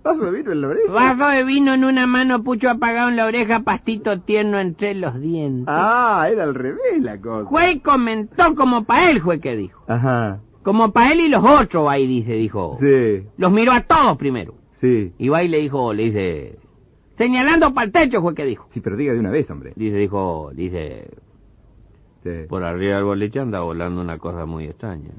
Vaso 0.03 0.25
de 0.25 0.31
vino 0.31 0.53
en 0.53 0.61
la 0.63 0.69
oreja. 0.69 0.93
Vaso 0.93 1.29
de 1.29 1.45
vino 1.45 1.75
en 1.75 1.85
una 1.85 2.07
mano, 2.07 2.43
pucho 2.43 2.71
apagado 2.71 3.11
en 3.11 3.17
la 3.17 3.27
oreja, 3.27 3.61
pastito 3.61 4.21
tierno 4.23 4.59
entre 4.59 4.95
los 4.95 5.21
dientes. 5.21 5.67
Ah, 5.69 6.27
era 6.33 6.45
al 6.45 6.55
revés 6.55 7.01
la 7.03 7.21
cosa. 7.21 7.45
Juez 7.45 7.83
comentó 7.83 8.55
como 8.55 8.85
pa' 8.85 9.11
él, 9.11 9.21
fue 9.21 9.41
que 9.41 9.57
dijo. 9.57 9.85
Ajá, 9.89 10.41
Como 10.63 10.91
pa' 10.93 11.13
él 11.13 11.21
y 11.21 11.29
los 11.29 11.45
otros, 11.45 11.87
ahí 11.91 12.07
dice, 12.07 12.33
dijo. 12.33 12.79
sí, 12.81 13.27
Los 13.37 13.53
miró 13.53 13.73
a 13.73 13.83
todos 13.83 14.17
primero. 14.17 14.55
sí. 14.81 15.13
Y 15.19 15.29
va 15.29 15.43
y 15.43 15.49
le 15.49 15.59
dijo, 15.59 15.93
le 15.93 16.05
dice... 16.05 16.59
Señalando 17.19 17.75
para 17.75 17.85
el 17.85 17.93
techo 17.93 18.23
fue 18.23 18.35
que 18.35 18.47
dijo. 18.47 18.69
Sí, 18.73 18.81
pero 18.81 18.97
diga 18.97 19.13
de 19.13 19.21
una 19.21 19.31
vez, 19.31 19.51
hombre. 19.51 19.75
Dice, 19.77 19.97
dijo, 19.99 20.51
dice... 20.55 21.11
Sí, 22.23 22.31
Por 22.49 22.65
arriba 22.65 22.95
del 22.97 23.05
boliche 23.05 23.39
anda 23.41 23.61
volando 23.61 24.01
una 24.01 24.17
cosa 24.17 24.47
muy 24.47 24.65
extraña. 24.65 25.11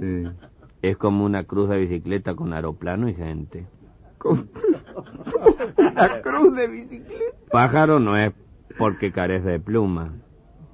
Sí. 0.00 0.28
Es 0.82 0.96
como 0.96 1.24
una 1.24 1.44
cruz 1.44 1.68
de 1.68 1.78
bicicleta 1.78 2.34
con 2.34 2.52
aeroplano 2.52 3.08
y 3.08 3.14
gente. 3.14 3.66
Con- 4.18 4.48
Una 5.76 6.20
cruz 6.22 6.54
de 6.54 6.68
bicicleta. 6.68 7.36
Pájaro 7.50 7.98
no 8.00 8.16
es 8.16 8.32
porque 8.78 9.10
carece 9.12 9.48
de 9.48 9.60
pluma. 9.60 10.12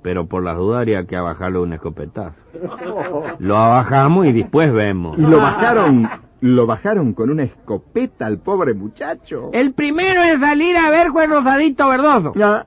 pero 0.03 0.27
por 0.27 0.43
las 0.43 0.59
dudas 0.59 0.83
haría 0.83 1.07
que 1.07 1.17
bajarlo 1.17 1.63
un 1.63 1.73
escopetazo. 1.73 2.35
Lo 3.39 3.57
abajamos 3.57 4.27
y 4.27 4.33
después 4.33 4.71
vemos. 4.73 5.19
¿Y 5.19 5.23
lo 5.23 5.39
bajaron, 5.39 6.07
lo 6.43 6.67
bajaron 6.67 7.15
con 7.15 7.31
una 7.31 7.45
escopeta 7.45 8.27
al 8.27 8.37
pobre 8.39 8.75
muchacho? 8.75 9.49
El 9.55 9.73
primero 9.73 10.23
en 10.23 10.39
salir 10.41 10.77
a 10.77 10.91
ver 10.91 11.11
fue 11.11 11.27
Rosadito 11.27 11.89
Verdoso. 11.89 12.35
Ya. 12.37 12.67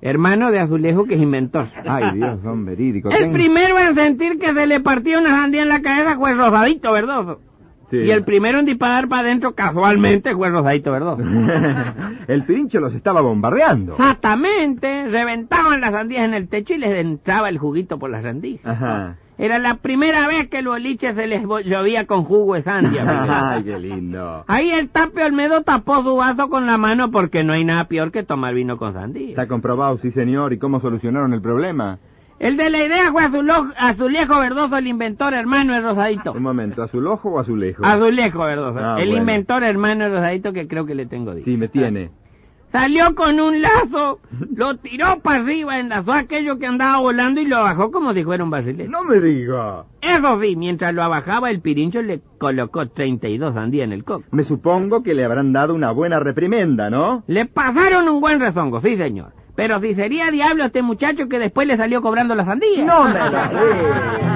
Hermano 0.00 0.50
de 0.50 0.60
Azulejo 0.60 1.04
que 1.04 1.14
es 1.14 1.20
inventor. 1.20 1.66
Ay, 1.86 2.12
Dios, 2.14 2.40
son 2.42 2.64
verídicos. 2.64 3.14
El 3.14 3.30
primero 3.32 3.78
en 3.78 3.94
sentir 3.94 4.38
que 4.38 4.52
se 4.52 4.66
le 4.66 4.80
partió 4.80 5.18
una 5.18 5.30
sandía 5.30 5.62
en 5.62 5.68
la 5.68 5.82
cabeza 5.82 6.16
fue 6.16 6.34
Rosadito 6.34 6.92
Verdoso. 6.92 7.40
Sí. 7.90 7.96
Y 7.96 8.10
el 8.10 8.22
primero 8.22 8.58
en 8.58 8.66
disparar 8.66 9.08
para 9.08 9.22
adentro 9.22 9.54
casualmente 9.54 10.34
fue 10.34 10.50
Rosadito 10.50 10.92
Verdoso. 10.92 11.22
el 12.28 12.44
pirincho 12.44 12.80
los 12.80 12.94
estaba 12.94 13.22
bombardeando. 13.22 13.92
Exactamente, 13.92 15.08
reventaban 15.08 15.80
las 15.80 15.92
sandías 15.92 16.24
en 16.24 16.34
el 16.34 16.48
techo 16.48 16.74
y 16.74 16.78
les 16.78 16.98
entraba 16.98 17.48
el 17.48 17.58
juguito 17.58 17.98
por 17.98 18.10
las 18.10 18.22
sandías. 18.22 18.64
Ajá. 18.64 19.16
Era 19.38 19.58
la 19.60 19.74
primera 19.76 20.26
vez 20.26 20.48
que 20.48 20.58
el 20.58 20.66
boliche 20.66 21.14
se 21.14 21.26
les 21.28 21.42
llovía 21.64 22.06
con 22.06 22.24
jugo 22.24 22.54
de 22.54 22.62
sandía. 22.64 23.04
Miguel. 23.04 23.30
Ay, 23.30 23.62
qué 23.64 23.78
lindo. 23.78 24.44
Ahí 24.48 24.70
el 24.70 24.88
Tapio 24.88 25.24
Olmedo 25.26 25.62
tapó 25.62 26.02
su 26.02 26.16
vaso 26.16 26.48
con 26.50 26.66
la 26.66 26.76
mano 26.76 27.10
porque 27.12 27.44
no 27.44 27.52
hay 27.52 27.64
nada 27.64 27.84
peor 27.84 28.10
que 28.10 28.24
tomar 28.24 28.54
vino 28.54 28.76
con 28.78 28.92
sandía. 28.94 29.30
Está 29.30 29.46
comprobado, 29.46 29.96
sí 29.98 30.10
señor. 30.10 30.52
¿Y 30.52 30.58
cómo 30.58 30.80
solucionaron 30.80 31.32
el 31.34 31.40
problema? 31.40 31.98
El 32.40 32.56
de 32.56 32.70
la 32.70 32.84
idea 32.84 33.10
fue 33.12 33.22
Azulo- 33.24 33.72
Azulejo 33.76 34.38
Verdoso, 34.38 34.76
el 34.76 34.86
inventor 34.86 35.34
hermano 35.34 35.72
de 35.74 35.80
Rosadito. 35.80 36.32
Un 36.32 36.42
momento, 36.42 36.82
¿azulojo 36.84 37.30
o 37.30 37.40
azulejo? 37.40 37.84
Azulejo 37.84 38.38
Verdoso, 38.44 38.78
Ah, 38.80 38.96
el 38.98 39.08
bueno. 39.08 39.20
inventor 39.22 39.64
hermano 39.64 40.04
de 40.04 40.10
Rosadito 40.10 40.52
que 40.52 40.68
creo 40.68 40.86
que 40.86 40.94
le 40.94 41.06
tengo 41.06 41.34
dicho. 41.34 41.44
Sí, 41.50 41.56
me 41.56 41.66
tiene. 41.68 42.10
Salió 42.72 43.14
con 43.14 43.40
un 43.40 43.62
lazo, 43.62 44.20
lo 44.54 44.76
tiró 44.76 45.20
para 45.20 45.40
arriba, 45.40 45.78
enlazó 45.78 46.12
aquello 46.12 46.58
que 46.58 46.66
andaba 46.66 46.98
volando 46.98 47.40
y 47.40 47.46
lo 47.46 47.62
bajó 47.62 47.90
como 47.90 48.12
si 48.12 48.24
fuera 48.24 48.44
un 48.44 48.50
barrilete. 48.50 48.90
No 48.90 49.04
me 49.04 49.20
diga. 49.20 49.84
Eso 50.02 50.40
sí, 50.40 50.54
mientras 50.54 50.94
lo 50.94 51.02
abajaba 51.02 51.50
el 51.50 51.60
pirincho 51.60 52.02
le 52.02 52.20
colocó 52.38 52.86
32 52.88 53.54
sandías 53.54 53.84
en 53.84 53.92
el 53.92 54.04
coco. 54.04 54.24
Me 54.32 54.44
supongo 54.44 55.02
que 55.02 55.14
le 55.14 55.24
habrán 55.24 55.52
dado 55.52 55.74
una 55.74 55.92
buena 55.92 56.20
reprimenda, 56.20 56.90
¿no? 56.90 57.24
Le 57.26 57.46
pasaron 57.46 58.08
un 58.08 58.20
buen 58.20 58.38
rezongo, 58.38 58.80
sí 58.82 58.96
señor. 58.96 59.32
Pero 59.56 59.80
si 59.80 59.94
sería 59.94 60.30
diablo 60.30 60.66
este 60.66 60.82
muchacho 60.82 61.28
que 61.28 61.38
después 61.38 61.66
le 61.66 61.76
salió 61.76 62.00
cobrando 62.00 62.34
la 62.34 62.44
sandía. 62.44 62.84
No 62.84 63.04
me 63.04 63.14
la 63.14 64.27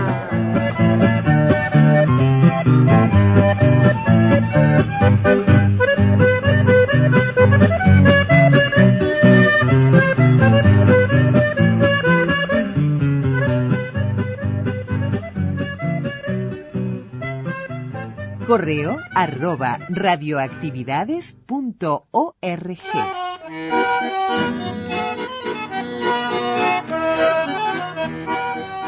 Correo 18.52 19.00
arroba 19.14 19.78
radioactividades.org. 19.88 22.78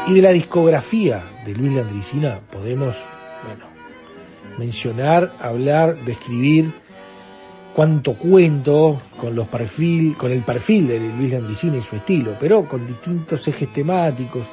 Y 0.05 0.13
de 0.13 0.21
la 0.21 0.31
discografía 0.33 1.23
de 1.47 1.55
Luis 1.55 1.73
Landricina 1.73 2.41
podemos, 2.51 2.95
bueno, 3.43 3.65
mencionar, 4.59 5.33
hablar, 5.39 5.97
describir 6.05 6.71
cuánto 7.73 8.19
cuento 8.19 9.01
con 9.19 9.35
los 9.35 9.47
perfil, 9.47 10.15
con 10.15 10.31
el 10.31 10.43
perfil 10.43 10.87
de 10.87 10.99
Luis 10.99 11.31
Landricina 11.31 11.77
y 11.77 11.81
su 11.81 11.95
estilo, 11.95 12.37
pero 12.39 12.69
con 12.69 12.85
distintos 12.85 13.47
ejes 13.47 13.73
temáticos. 13.73 14.45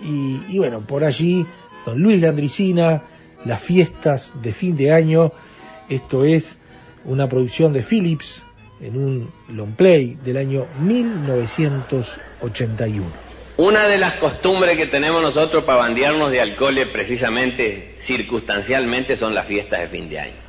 Y, 0.00 0.56
bueno, 0.58 0.82
por 0.82 1.02
allí, 1.02 1.44
don 1.84 2.00
Luis 2.00 2.20
Landricina, 2.20 3.02
las 3.44 3.62
fiestas 3.62 4.32
de 4.42 4.52
fin 4.52 4.76
de 4.76 4.92
año, 4.92 5.32
esto 5.88 6.24
es 6.24 6.58
una 7.04 7.28
producción 7.28 7.72
de 7.72 7.82
Philips 7.82 8.42
en 8.80 8.96
un 8.96 9.32
long 9.48 9.74
play 9.74 10.16
del 10.24 10.36
año 10.36 10.66
1981. 10.78 13.24
Una 13.56 13.86
de 13.86 13.98
las 13.98 14.14
costumbres 14.14 14.76
que 14.76 14.86
tenemos 14.86 15.22
nosotros 15.22 15.62
para 15.64 15.78
bandearnos 15.78 16.32
de 16.32 16.40
alcoholes 16.40 16.88
precisamente, 16.92 17.94
circunstancialmente, 18.00 19.16
son 19.16 19.32
las 19.32 19.46
fiestas 19.46 19.78
de 19.80 19.86
fin 19.88 20.08
de 20.08 20.18
año. 20.18 20.42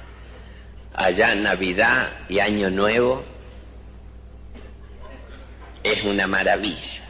Allá 0.92 1.36
Navidad 1.36 2.14
y 2.30 2.40
Año 2.40 2.72
Nuevo 2.72 3.24
es 5.84 6.04
una 6.04 6.26
maravilla. 6.26 7.04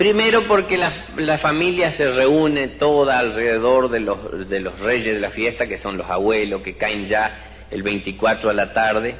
Primero 0.00 0.48
porque 0.48 0.78
la, 0.78 1.08
la 1.16 1.36
familia 1.36 1.90
se 1.90 2.10
reúne 2.10 2.68
toda 2.68 3.18
alrededor 3.18 3.90
de 3.90 4.00
los, 4.00 4.80
reyes 4.80 5.12
de 5.12 5.20
la 5.20 5.28
fiesta, 5.28 5.66
que 5.66 5.76
son 5.76 5.98
los 5.98 6.08
abuelos, 6.08 6.62
que 6.62 6.74
caen 6.74 7.04
ya 7.04 7.66
el 7.70 7.82
24 7.82 8.48
a 8.48 8.54
la 8.54 8.72
tarde. 8.72 9.16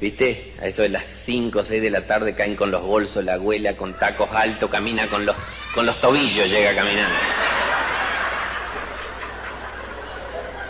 ¿Viste? 0.00 0.54
A 0.62 0.66
eso 0.66 0.80
de 0.80 0.88
las 0.88 1.04
5 1.26 1.58
o 1.58 1.62
6 1.62 1.82
de 1.82 1.90
la 1.90 2.06
tarde 2.06 2.34
caen 2.34 2.56
con 2.56 2.70
los 2.70 2.82
bolsos, 2.84 3.22
la 3.22 3.34
abuela 3.34 3.76
con 3.76 3.98
tacos 3.98 4.30
altos, 4.32 4.70
camina 4.70 5.08
con 5.08 5.26
los, 5.26 5.36
con 5.74 5.84
los 5.84 6.00
tobillos, 6.00 6.48
llega 6.48 6.74
caminando. 6.74 7.14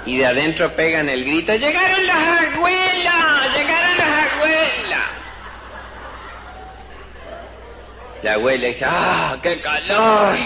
Y 0.05 0.17
de 0.17 0.27
adentro 0.27 0.75
pegan 0.75 1.09
el 1.09 1.25
grito, 1.25 1.55
¡llegaron 1.55 2.07
las 2.09 2.55
abuelas! 2.57 3.57
¡Llegaron 3.57 3.99
las 3.99 4.33
abuelas! 4.33 5.28
La 8.23 8.35
abuela 8.35 8.67
dice, 8.67 8.85
¡ah, 8.87 9.39
qué 9.43 9.61
calor! 9.61 10.37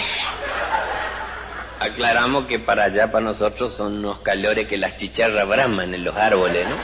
Aclaramos 1.80 2.46
que 2.46 2.58
para 2.58 2.84
allá, 2.84 3.10
para 3.10 3.24
nosotros, 3.24 3.74
son 3.74 3.98
unos 3.98 4.20
calores 4.20 4.68
que 4.68 4.76
las 4.76 4.96
chicharras 4.96 5.48
braman 5.48 5.94
en 5.94 6.04
los 6.04 6.14
árboles, 6.14 6.68
¿no? 6.68 6.76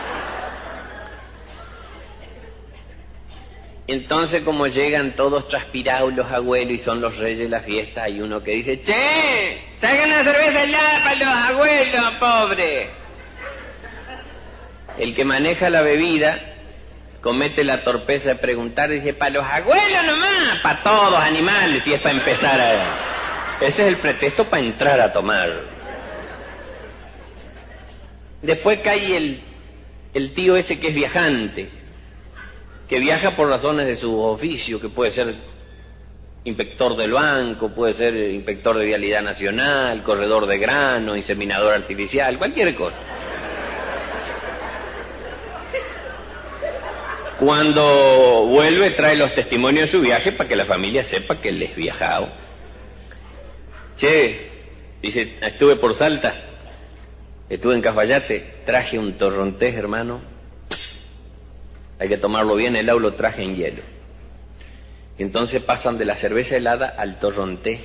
Entonces, 3.87 4.43
como 4.43 4.67
llegan 4.67 5.15
todos 5.15 5.49
transpirados 5.49 6.13
los 6.15 6.31
abuelos 6.31 6.75
y 6.75 6.79
son 6.79 7.01
los 7.01 7.17
reyes 7.17 7.39
de 7.39 7.49
la 7.49 7.61
fiesta, 7.61 8.05
hay 8.05 8.21
uno 8.21 8.43
que 8.43 8.51
dice, 8.53 8.83
¡Che! 8.83 9.77
¡Traigan 9.81 10.11
una 10.11 10.25
cerveza 10.25 10.63
helada 10.63 11.05
para 11.05 11.15
los 11.15 11.29
abuelos, 11.29 12.11
pobre! 12.19 12.91
El 14.99 15.15
que 15.15 15.25
maneja 15.25 15.71
la 15.71 15.83
bebida 15.83 16.58
comete 17.29 17.63
la 17.63 17.85
torpeza 17.85 18.31
de 18.31 18.35
preguntar, 18.37 18.89
dice, 18.89 19.13
para 19.13 19.33
los 19.33 19.45
abuelos 19.45 20.07
nomás, 20.07 20.61
para 20.63 20.83
todos 20.83 21.19
animales, 21.19 21.87
y 21.87 21.93
es 21.93 22.01
para 22.01 22.17
empezar 22.17 22.59
a... 22.59 23.61
Ese 23.61 23.83
es 23.83 23.89
el 23.89 23.99
pretexto 23.99 24.49
para 24.49 24.63
entrar 24.63 24.99
a 24.99 25.13
tomar. 25.13 25.61
Después 28.41 28.79
cae 28.79 29.15
el, 29.15 29.43
el 30.15 30.33
tío 30.33 30.57
ese 30.57 30.81
que 30.81 30.89
es 30.89 30.95
viajante, 30.95 31.69
que 32.89 32.99
viaja 32.99 33.37
por 33.37 33.51
razones 33.51 33.85
de 33.85 33.97
su 33.97 34.19
oficio, 34.19 34.81
que 34.81 34.89
puede 34.89 35.11
ser 35.11 35.37
inspector 36.45 36.97
del 36.97 37.13
banco, 37.13 37.69
puede 37.75 37.93
ser 37.93 38.17
inspector 38.17 38.79
de 38.79 38.87
vialidad 38.87 39.21
nacional, 39.21 40.03
corredor 40.03 40.47
de 40.47 40.57
grano, 40.57 41.15
inseminador 41.15 41.75
artificial, 41.75 42.39
cualquier 42.39 42.75
cosa. 42.75 42.97
Cuando 47.39 48.47
vuelve 48.47 48.91
trae 48.91 49.17
los 49.17 49.33
testimonios 49.33 49.87
de 49.87 49.93
su 49.93 50.01
viaje 50.01 50.33
para 50.33 50.49
que 50.49 50.57
la 50.57 50.65
familia 50.65 51.05
sepa 51.05 51.41
que 51.41 51.51
él 51.51 51.63
es 51.63 51.77
viajado. 51.77 52.29
Che, 53.97 54.51
dice, 55.01 55.37
estuve 55.41 55.77
por 55.77 55.95
Salta, 55.95 56.35
estuve 57.49 57.77
en 57.77 57.81
Cafayate, 57.81 58.63
traje 58.67 58.99
un 58.99 59.17
torrontés, 59.19 59.77
hermano. 59.77 60.21
Hay 62.01 62.09
que 62.09 62.19
tomarlo 62.19 62.57
bien, 62.57 62.75
el 62.75 62.87
lo 62.87 63.15
traje 63.15 63.45
en 63.45 63.55
hielo. 63.55 63.83
Y 65.17 65.23
entonces 65.23 65.63
pasan 65.63 65.97
de 65.97 66.07
la 66.07 66.17
cerveza 66.17 66.57
helada 66.57 66.89
al 66.89 67.21
torrontés 67.21 67.81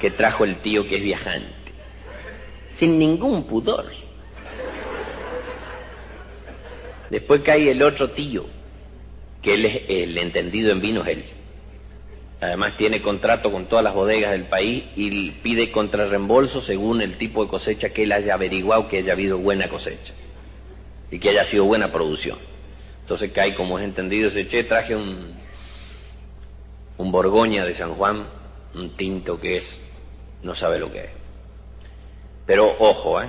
que 0.00 0.12
trajo 0.12 0.44
el 0.44 0.60
tío 0.60 0.86
que 0.86 0.96
es 0.96 1.02
viajante. 1.02 1.72
Sin 2.76 3.00
ningún 3.00 3.48
pudor. 3.48 4.05
Después 7.10 7.42
cae 7.42 7.70
el 7.70 7.82
otro 7.82 8.10
tío, 8.10 8.46
que 9.42 9.54
él 9.54 9.64
es 9.64 9.82
el 9.88 10.18
entendido 10.18 10.72
en 10.72 10.80
vinos 10.80 11.06
él. 11.06 11.24
Además 12.40 12.76
tiene 12.76 13.00
contrato 13.00 13.50
con 13.50 13.66
todas 13.66 13.82
las 13.82 13.94
bodegas 13.94 14.32
del 14.32 14.44
país 14.44 14.84
y 14.94 15.30
pide 15.30 15.70
contrarreembolso 15.70 16.60
según 16.60 17.00
el 17.00 17.16
tipo 17.16 17.42
de 17.42 17.50
cosecha 17.50 17.90
que 17.90 18.02
él 18.02 18.12
haya 18.12 18.34
averiguado 18.34 18.88
que 18.88 18.98
haya 18.98 19.12
habido 19.12 19.38
buena 19.38 19.68
cosecha 19.68 20.12
y 21.10 21.18
que 21.18 21.30
haya 21.30 21.44
sido 21.44 21.64
buena 21.64 21.90
producción. 21.90 22.38
Entonces 23.00 23.30
cae 23.32 23.54
como 23.54 23.78
es 23.78 23.84
entendido, 23.84 24.28
dice, 24.28 24.48
che, 24.48 24.64
traje 24.64 24.94
un, 24.94 25.32
un 26.98 27.12
Borgoña 27.12 27.64
de 27.64 27.74
San 27.74 27.94
Juan, 27.94 28.26
un 28.74 28.96
tinto 28.96 29.40
que 29.40 29.58
es, 29.58 29.78
no 30.42 30.54
sabe 30.54 30.78
lo 30.78 30.92
que 30.92 31.04
es. 31.04 31.10
Pero 32.44 32.76
ojo, 32.78 33.22
¿eh? 33.22 33.28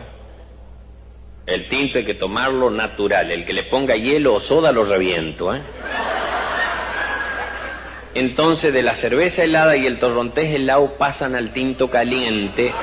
El 1.48 1.66
tinto 1.70 1.98
hay 1.98 2.04
que 2.04 2.14
tomarlo 2.14 2.70
natural, 2.70 3.32
el 3.32 3.46
que 3.46 3.54
le 3.54 3.64
ponga 3.64 3.96
hielo 3.96 4.34
o 4.34 4.42
soda 4.42 4.74
lo 4.74 4.84
reviento, 4.84 5.56
¿eh? 5.56 5.62
Entonces 8.14 8.74
de 8.74 8.84
la 8.84 8.96
cerveza 8.96 9.46
helada 9.46 9.78
y 9.78 9.86
el 9.86 9.98
torrontés 9.98 10.54
helado 10.54 10.98
pasan 10.98 11.36
al 11.36 11.54
tinto 11.54 11.90
caliente. 11.90 12.74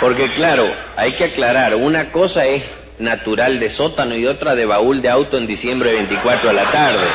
Porque 0.00 0.30
claro, 0.30 0.72
hay 0.94 1.14
que 1.14 1.24
aclarar, 1.24 1.74
una 1.74 2.12
cosa 2.12 2.46
es 2.46 2.62
natural 3.00 3.58
de 3.58 3.70
sótano 3.70 4.14
y 4.14 4.26
otra 4.26 4.54
de 4.54 4.66
baúl 4.66 5.02
de 5.02 5.08
auto 5.08 5.36
en 5.36 5.48
diciembre 5.48 5.92
24 5.92 6.50
a 6.50 6.52
la 6.52 6.70
tarde. 6.70 7.08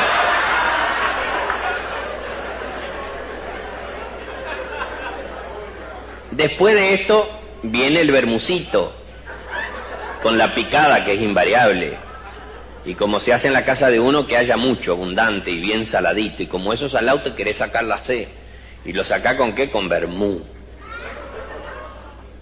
Después 6.31 6.75
de 6.75 6.95
esto 6.95 7.29
viene 7.63 8.01
el 8.01 8.11
bermucito, 8.11 9.04
con 10.25 10.39
la 10.39 10.55
picada 10.55 11.05
que 11.05 11.13
es 11.13 11.21
invariable. 11.21 11.99
Y 12.83 12.95
como 12.95 13.19
se 13.19 13.31
hace 13.31 13.45
en 13.45 13.53
la 13.53 13.63
casa 13.63 13.89
de 13.89 13.99
uno, 13.99 14.25
que 14.25 14.35
haya 14.35 14.57
mucho, 14.57 14.93
abundante 14.93 15.51
y 15.51 15.61
bien 15.61 15.85
saladito. 15.85 16.41
Y 16.41 16.47
como 16.47 16.73
eso 16.73 16.89
salado 16.89 17.21
te 17.21 17.35
querés 17.35 17.57
sacar 17.57 17.83
la 17.83 17.99
C. 17.99 18.27
¿Y 18.85 18.93
lo 18.93 19.05
saca 19.05 19.37
con 19.37 19.53
qué? 19.53 19.69
Con 19.69 19.87
vermú. 19.87 20.41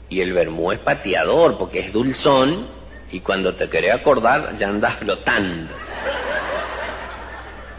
Y 0.08 0.22
el 0.22 0.32
vermú 0.32 0.72
es 0.72 0.80
pateador 0.80 1.58
porque 1.58 1.80
es 1.80 1.91
dulzón 1.91 2.69
y 3.12 3.19
cuando 3.19 3.54
te 3.54 3.67
querés 3.67 3.96
acordar 3.96 4.56
ya 4.58 4.69
andas 4.69 4.96
flotando. 5.00 5.74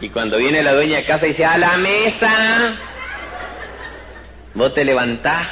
Y 0.01 0.09
cuando 0.09 0.37
viene 0.37 0.61
la 0.61 0.73
dueña 0.73 0.97
de 0.97 1.05
casa 1.05 1.25
y 1.25 1.29
dice, 1.29 1.45
a 1.45 1.57
la 1.57 1.77
mesa, 1.77 2.75
vos 4.53 4.71
te 4.71 4.85
levantás, 4.85 5.47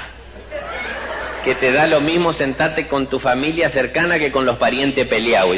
que 1.43 1.55
te 1.55 1.71
da 1.71 1.87
lo 1.87 1.99
mismo 1.99 2.31
sentarte 2.31 2.87
con 2.87 3.07
tu 3.07 3.19
familia 3.19 3.69
cercana 3.69 4.17
que 4.17 4.31
con 4.31 4.45
los 4.45 4.57
parientes 4.57 5.05
peleados. 5.07 5.57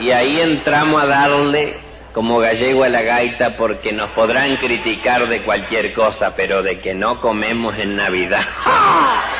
Y 0.00 0.10
ahí 0.10 0.40
entramos 0.40 1.02
a 1.02 1.06
darle 1.06 1.78
como 2.12 2.38
gallego 2.38 2.84
a 2.84 2.88
la 2.88 3.02
gaita 3.02 3.56
porque 3.56 3.92
nos 3.92 4.10
podrán 4.10 4.56
criticar 4.56 5.26
de 5.28 5.42
cualquier 5.42 5.92
cosa, 5.94 6.36
pero 6.36 6.62
de 6.62 6.78
que 6.78 6.94
no 6.94 7.20
comemos 7.20 7.76
en 7.78 7.96
Navidad. 7.96 8.44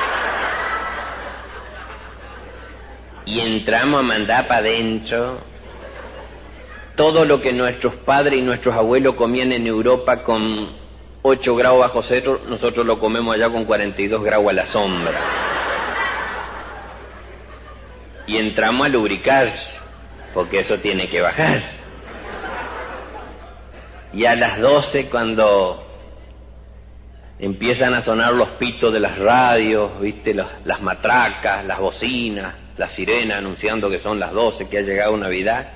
Y 3.26 3.40
entramos 3.40 4.00
a 4.00 4.02
mandar 4.02 4.46
para 4.46 4.60
adentro 4.60 5.38
todo 6.96 7.24
lo 7.24 7.40
que 7.40 7.52
nuestros 7.52 7.94
padres 7.94 8.38
y 8.38 8.42
nuestros 8.42 8.74
abuelos 8.76 9.14
comían 9.16 9.52
en 9.52 9.66
Europa 9.66 10.22
con 10.22 10.68
8 11.22 11.56
grados 11.56 11.80
bajo 11.80 12.02
cero, 12.02 12.40
nosotros 12.48 12.87
lo 12.87 13.00
comemos 13.00 13.34
allá 13.34 13.50
con 13.50 13.64
42 13.64 14.22
grados 14.22 14.48
a 14.48 14.52
la 14.52 14.66
sombra. 14.66 15.20
Y 18.26 18.37
entramos 18.37 18.87
a 18.87 18.90
lubricar 18.90 19.50
porque 20.32 20.60
eso 20.60 20.78
tiene 20.78 21.08
que 21.08 21.20
bajar. 21.20 21.62
Y 24.12 24.26
a 24.26 24.37
las 24.37 24.60
12 24.60 25.08
cuando 25.08 25.84
empiezan 27.38 27.94
a 27.94 28.02
sonar 28.02 28.32
los 28.34 28.50
pitos 28.50 28.92
de 28.92 29.00
las 29.00 29.18
radios, 29.18 29.98
viste, 30.00 30.34
las 30.34 30.80
matracas, 30.80 31.64
las 31.64 31.80
bocinas, 31.80 32.54
la 32.76 32.88
sirena 32.88 33.38
anunciando 33.38 33.88
que 33.88 33.98
son 33.98 34.18
las 34.18 34.32
12, 34.32 34.68
que 34.68 34.78
ha 34.78 34.82
llegado 34.82 35.16
Navidad, 35.16 35.68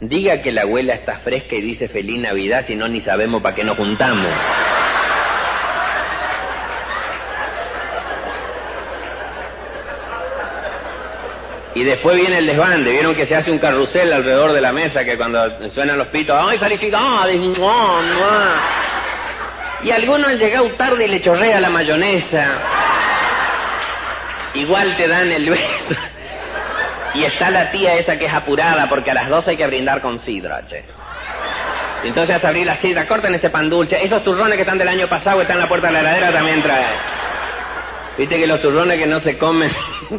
diga 0.00 0.42
que 0.42 0.52
la 0.52 0.62
abuela 0.62 0.94
está 0.94 1.18
fresca 1.18 1.56
y 1.56 1.62
dice 1.62 1.88
feliz 1.88 2.20
Navidad, 2.20 2.64
si 2.66 2.76
no 2.76 2.88
ni 2.88 3.00
sabemos 3.00 3.42
para 3.42 3.54
qué 3.54 3.64
nos 3.64 3.76
juntamos. 3.76 4.32
Y 11.74 11.84
después 11.84 12.16
viene 12.16 12.38
el 12.38 12.46
desbande, 12.46 12.90
vieron 12.90 13.14
que 13.14 13.26
se 13.26 13.36
hace 13.36 13.50
un 13.50 13.58
carrusel 13.58 14.10
alrededor 14.10 14.52
de 14.52 14.62
la 14.62 14.72
mesa, 14.72 15.04
que 15.04 15.16
cuando 15.18 15.68
suenan 15.68 15.98
los 15.98 16.08
pitos, 16.08 16.34
¡ay, 16.38 16.56
felicidades! 16.58 17.36
Y 19.82 19.90
algunos 19.90 20.26
han 20.26 20.38
llegado 20.38 20.70
tarde 20.70 21.04
y 21.04 21.08
le 21.08 21.20
chorrea 21.20 21.60
la 21.60 21.68
mayonesa. 21.68 22.62
Igual 24.54 24.96
te 24.96 25.06
dan 25.06 25.30
el 25.30 25.50
beso. 25.50 25.94
Y 27.16 27.24
está 27.24 27.50
la 27.50 27.70
tía 27.70 27.94
esa 27.94 28.18
que 28.18 28.26
es 28.26 28.34
apurada, 28.34 28.88
porque 28.90 29.10
a 29.10 29.14
las 29.14 29.30
12 29.30 29.52
hay 29.52 29.56
que 29.56 29.66
brindar 29.66 30.02
con 30.02 30.18
sidra, 30.18 30.66
che. 30.66 30.84
Entonces 32.04 32.44
a 32.44 32.48
abrir 32.48 32.66
la 32.66 32.76
sidra, 32.76 33.08
corten 33.08 33.34
ese 33.34 33.48
pan 33.48 33.70
dulce. 33.70 34.04
Esos 34.04 34.22
turrones 34.22 34.56
que 34.56 34.62
están 34.62 34.76
del 34.76 34.88
año 34.88 35.08
pasado, 35.08 35.40
están 35.40 35.56
en 35.56 35.62
la 35.62 35.68
puerta 35.68 35.86
de 35.86 35.94
la 35.94 36.00
heladera, 36.00 36.30
también 36.30 36.62
trae. 36.62 36.84
Viste 38.18 38.38
que 38.38 38.46
los 38.46 38.60
turrones 38.60 38.98
que 38.98 39.06
no 39.06 39.18
se 39.18 39.38
comen, 39.38 39.70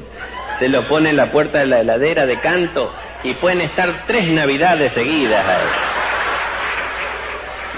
se 0.59 0.69
los 0.69 0.85
pone 0.85 1.11
en 1.11 1.17
la 1.17 1.31
puerta 1.31 1.59
de 1.59 1.67
la 1.67 1.81
heladera 1.81 2.25
de 2.25 2.39
canto 2.39 2.91
y 3.23 3.35
pueden 3.35 3.61
estar 3.61 4.05
tres 4.07 4.27
navidades 4.29 4.93
seguidas 4.93 5.45
ahí. 5.45 5.67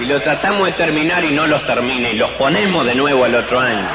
Y 0.00 0.06
lo 0.06 0.18
tratamos 0.22 0.64
de 0.66 0.72
terminar 0.72 1.22
y 1.24 1.32
no 1.32 1.46
los 1.46 1.66
termina 1.66 2.08
y 2.08 2.16
los 2.16 2.30
ponemos 2.32 2.86
de 2.86 2.94
nuevo 2.94 3.26
al 3.26 3.34
otro 3.34 3.60
año. 3.60 3.86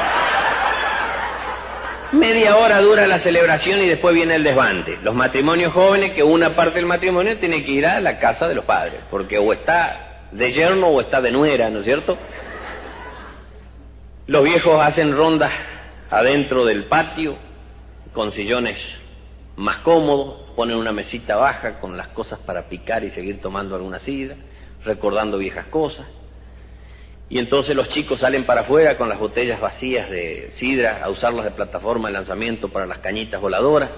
Media 2.12 2.56
hora 2.58 2.80
dura 2.82 3.08
la 3.08 3.20
celebración 3.20 3.82
y 3.82 3.88
después 3.88 4.14
viene 4.14 4.36
el 4.36 4.44
desbande. 4.44 5.00
Los 5.02 5.16
matrimonios 5.16 5.74
jóvenes, 5.74 6.12
que 6.12 6.24
una 6.24 6.56
parte 6.56 6.76
del 6.76 6.86
matrimonio 6.86 7.38
tiene 7.38 7.64
que 7.64 7.72
ir 7.72 7.86
a 7.86 8.00
la 8.00 8.20
casa 8.20 8.48
de 8.48 8.56
los 8.56 8.66
padres, 8.66 9.02
porque 9.10 9.38
o 9.38 9.52
está 9.52 10.28
de 10.32 10.52
yerno 10.52 10.88
o 10.88 11.02
está 11.02 11.20
de 11.20 11.32
nuera, 11.32 11.70
¿no 11.70 11.80
es 11.80 11.86
cierto? 11.86 12.18
Los 14.28 14.44
viejos 14.44 14.80
hacen 14.82 15.16
rondas 15.16 15.52
adentro 16.10 16.66
del 16.66 16.86
patio, 16.86 17.38
con 18.14 18.32
sillones 18.32 18.78
más 19.56 19.78
cómodos, 19.78 20.52
ponen 20.56 20.78
una 20.78 20.92
mesita 20.92 21.36
baja 21.36 21.80
con 21.80 21.98
las 21.98 22.10
cosas 22.10 22.40
para 22.40 22.70
picar 22.70 23.04
y 23.04 23.10
seguir 23.10 23.42
tomando 23.42 23.76
alguna 23.76 24.00
sidra, 24.00 24.36
recordando 24.84 25.38
viejas 25.38 25.66
cosas. 25.68 26.06
Y 27.28 27.40
entonces 27.40 27.76
los 27.76 27.88
chicos 27.90 28.20
salen 28.20 28.46
para 28.46 28.62
afuera 28.62 28.98
con 28.98 29.10
las 29.10 29.18
botellas 29.18 29.60
vacías 29.60 30.10
de 30.10 30.52
sidra 30.58 31.02
a 31.04 31.10
usarlas 31.10 31.46
de 31.46 31.52
plataforma 31.52 32.10
de 32.10 32.14
lanzamiento 32.14 32.70
para 32.70 32.86
las 32.86 33.00
cañitas 33.00 33.42
voladoras. 33.42 33.90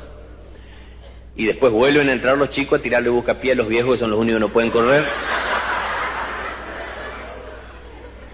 Y 1.35 1.45
después 1.45 1.71
vuelven 1.73 2.09
a 2.09 2.13
entrar 2.13 2.37
los 2.37 2.49
chicos 2.49 2.79
a 2.79 2.81
tirarle 2.81 3.09
buscapié 3.09 3.51
a 3.51 3.55
los 3.55 3.67
viejos 3.67 3.95
que 3.95 3.99
son 3.99 4.11
los 4.11 4.19
únicos 4.19 4.39
que 4.39 4.47
no 4.47 4.53
pueden 4.53 4.71
correr. 4.71 5.03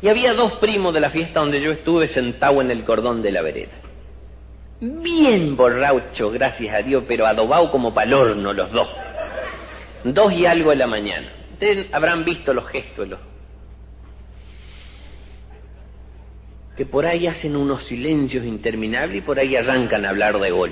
Y 0.01 0.09
había 0.09 0.33
dos 0.33 0.53
primos 0.53 0.93
de 0.93 0.99
la 0.99 1.09
fiesta 1.09 1.39
donde 1.39 1.61
yo 1.61 1.71
estuve 1.71 2.07
sentado 2.07 2.61
en 2.61 2.69
el 2.69 2.83
cordón 2.83 3.21
de 3.21 3.31
la 3.31 3.41
vereda. 3.41 3.71
Bien 4.79 5.55
borracho, 5.55 6.29
gracias 6.29 6.75
a 6.75 6.81
Dios, 6.81 7.03
pero 7.07 7.25
adobado 7.25 7.71
como 7.71 7.93
pa'l 7.93 8.13
horno 8.13 8.53
los 8.53 8.71
dos. 8.71 8.89
Dos 10.03 10.33
y 10.33 10.45
algo 10.45 10.71
de 10.71 10.75
la 10.75 10.87
mañana. 10.87 11.31
Ustedes 11.53 11.87
habrán 11.93 12.25
visto 12.25 12.53
los 12.53 12.67
gestos, 12.67 13.07
los 13.07 13.19
que 16.75 16.85
por 16.85 17.05
ahí 17.05 17.27
hacen 17.27 17.55
unos 17.55 17.83
silencios 17.83 18.45
interminables 18.45 19.17
y 19.17 19.21
por 19.21 19.37
ahí 19.37 19.55
arrancan 19.55 20.05
a 20.05 20.09
hablar 20.09 20.39
de 20.39 20.51
gol. 20.51 20.71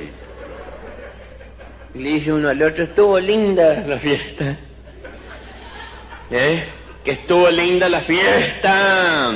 Y 1.93 1.99
le 1.99 2.09
dice 2.09 2.33
uno 2.33 2.49
al 2.49 2.61
otro, 2.61 2.83
estuvo 2.83 3.19
linda 3.19 3.83
la 3.85 3.99
fiesta. 3.99 4.57
¿Eh? 6.31 6.63
Que 7.03 7.11
estuvo 7.11 7.49
linda 7.49 7.89
la 7.89 8.01
fiesta. 8.01 9.31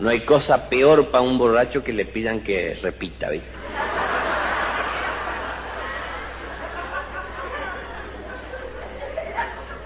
No 0.00 0.10
hay 0.10 0.24
cosa 0.24 0.68
peor 0.68 1.10
para 1.10 1.22
un 1.22 1.38
borracho 1.38 1.84
que 1.84 1.92
le 1.92 2.06
pidan 2.06 2.40
que 2.40 2.76
repita, 2.82 3.30
¿viste? 3.30 3.48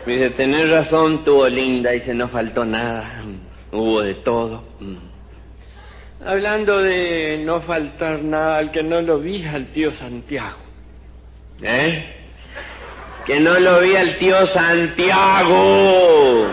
Me 0.06 0.14
dice, 0.14 0.30
tenés 0.30 0.70
razón, 0.70 1.16
estuvo 1.16 1.46
linda, 1.46 1.90
dice, 1.90 2.14
no 2.14 2.28
faltó 2.28 2.64
nada, 2.64 3.22
hubo 3.72 4.02
de 4.02 4.14
todo. 4.14 4.62
Hablando 6.24 6.80
de 6.80 7.42
no 7.44 7.60
faltar 7.60 8.22
nada, 8.22 8.58
al 8.58 8.70
que 8.70 8.82
no 8.82 9.00
lo 9.02 9.18
vi 9.18 9.44
al 9.44 9.68
tío 9.68 9.92
Santiago. 9.92 10.58
¿Eh? 11.62 12.14
Que 13.24 13.40
no 13.40 13.58
lo 13.58 13.80
vi 13.80 13.94
al 13.94 14.16
tío 14.18 14.46
Santiago. 14.46 16.46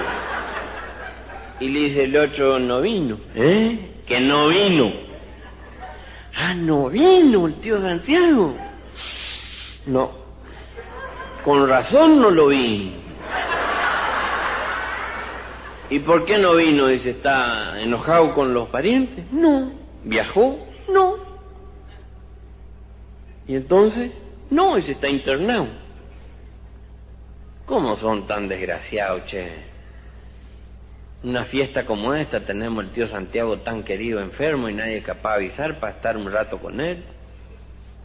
Y 1.59 1.69
le 1.69 1.79
dice 1.79 2.03
el 2.03 2.17
otro, 2.17 2.59
no 2.59 2.81
vino. 2.81 3.17
¿Eh? 3.33 4.01
Que 4.05 4.19
no 4.19 4.49
vino. 4.49 4.91
Ah, 6.35 6.53
no 6.53 6.89
vino 6.89 7.47
el 7.47 7.55
tío 7.55 7.81
Santiago. 7.81 8.55
No. 9.85 10.11
Con 11.43 11.67
razón 11.67 12.21
no 12.21 12.29
lo 12.29 12.47
vi. 12.47 13.04
¿Y 15.89 15.99
por 15.99 16.25
qué 16.25 16.37
no 16.37 16.55
vino? 16.55 16.87
Dice, 16.87 17.11
¿está 17.11 17.81
enojado 17.81 18.33
con 18.33 18.53
los 18.53 18.69
parientes? 18.69 19.25
No. 19.31 19.71
¿Viajó? 20.03 20.57
No. 20.89 21.17
¿Y 23.47 23.55
entonces? 23.55 24.11
No, 24.49 24.75
dice, 24.75 24.93
está 24.93 25.07
internado. 25.07 25.67
¿Cómo 27.65 27.97
son 27.97 28.27
tan 28.27 28.47
desgraciados, 28.47 29.25
che? 29.25 29.75
Una 31.23 31.45
fiesta 31.45 31.85
como 31.85 32.13
esta 32.13 32.41
tenemos 32.41 32.83
el 32.83 32.91
tío 32.91 33.07
Santiago 33.07 33.57
tan 33.59 33.83
querido 33.83 34.19
enfermo 34.19 34.69
y 34.69 34.73
nadie 34.73 34.97
es 34.97 35.03
capaz 35.03 35.37
de 35.37 35.45
avisar 35.45 35.79
para 35.79 35.93
estar 35.93 36.17
un 36.17 36.31
rato 36.31 36.59
con 36.59 36.79
él. 36.79 37.03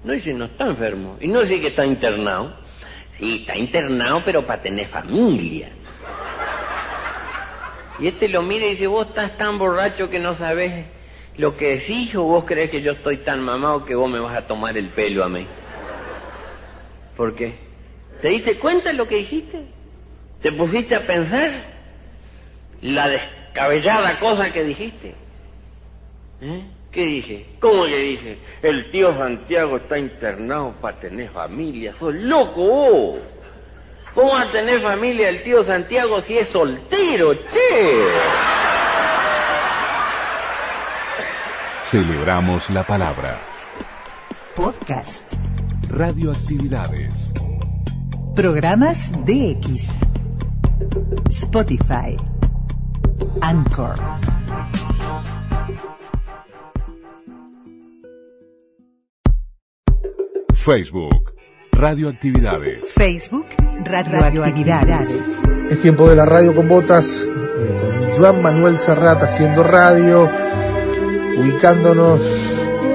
No, 0.05 0.19
si 0.19 0.33
no 0.33 0.47
está 0.47 0.67
enfermo. 0.67 1.19
Y 1.21 1.29
no 1.29 1.45
si 1.45 1.61
que 1.61 1.69
está 1.69 1.85
internado. 1.85 2.55
Sí, 3.19 3.41
está 3.41 3.57
internado, 3.59 4.23
pero 4.25 4.47
para 4.47 4.63
tener 4.63 4.89
familia. 4.89 5.71
Y 8.01 8.09
este 8.09 8.29
lo 8.29 8.43
mira 8.43 8.67
y 8.67 8.71
dice, 8.71 8.87
vos 8.87 9.09
estás 9.09 9.37
tan 9.37 9.59
borracho 9.59 10.09
que 10.09 10.19
no 10.19 10.35
sabes 10.35 10.87
lo 11.37 11.57
que 11.57 11.77
decís 11.77 12.15
o 12.15 12.23
vos 12.23 12.45
crees 12.47 12.71
que 12.71 12.81
yo 12.81 12.93
estoy 12.93 13.19
tan 13.19 13.41
mamado 13.41 13.85
que 13.85 13.95
vos 13.95 14.11
me 14.11 14.19
vas 14.19 14.37
a 14.37 14.47
tomar 14.47 14.77
el 14.77 14.89
pelo 14.89 15.23
a 15.23 15.29
mí. 15.29 15.47
¿Por 17.17 17.35
qué? 17.35 17.55
¿Te 18.23 18.29
diste 18.29 18.59
cuenta 18.59 18.91
de 18.91 18.95
lo 18.97 19.07
que 19.07 19.17
dijiste? 19.17 19.65
¿Te 20.41 20.53
pusiste 20.53 20.95
a 20.95 21.07
pensar 21.07 21.51
la 22.81 23.09
descabellada 23.09 24.19
cosa 24.19 24.51
que 24.51 24.65
dijiste? 24.65 25.15
¿Eh? 26.41 26.63
¿Qué 26.91 27.05
dije? 27.05 27.47
¿Cómo 27.61 27.85
le 27.85 27.99
dije? 27.99 28.39
El 28.63 28.91
tío 28.91 29.15
Santiago 29.17 29.77
está 29.77 29.99
internado 29.99 30.75
para 30.81 30.99
tener 30.99 31.31
familia. 31.31 31.93
¡Sos 31.93 32.15
loco! 32.15 33.19
¿Cómo 34.15 34.33
va 34.33 34.43
a 34.43 34.51
tener 34.51 34.83
familia 34.83 35.29
el 35.29 35.43
tío 35.43 35.63
Santiago 35.63 36.21
si 36.21 36.37
es 36.37 36.49
soltero, 36.49 37.33
che? 37.33 38.05
Celebramos 41.81 42.69
la 42.71 42.85
palabra. 42.85 43.41
Podcast. 44.57 45.35
Radioactividades. 45.89 47.33
Programas 48.35 49.11
DX. 49.25 49.89
Spotify. 51.31 52.17
Anchor. 53.43 53.97
Facebook. 60.55 61.40
Radioactividades. 61.81 62.93
Facebook. 62.93 63.47
Radioactividades. 63.83 65.09
Es 65.71 65.81
tiempo 65.81 66.07
de 66.11 66.15
la 66.15 66.27
radio 66.27 66.55
con 66.55 66.69
botas, 66.69 67.27
con 67.27 68.13
Joan 68.13 68.43
Manuel 68.43 68.77
Serrat 68.77 69.23
haciendo 69.23 69.63
radio, 69.63 70.29
ubicándonos 71.39 72.21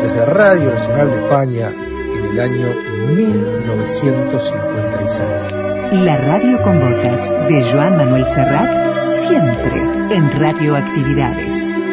desde 0.03 0.23
Radio 0.27 0.69
Nacional 0.69 1.09
de 1.09 1.23
España 1.23 1.69
en 1.69 2.25
el 2.25 2.39
año 2.39 2.75
1956. 3.15 6.05
La 6.05 6.17
radio 6.17 6.61
con 6.61 6.79
botas 6.79 7.27
de 7.49 7.63
Joan 7.71 7.97
Manuel 7.97 8.25
Serrat, 8.25 8.69
siempre 9.27 9.81
en 10.11 10.29
Radioactividades. 10.29 11.84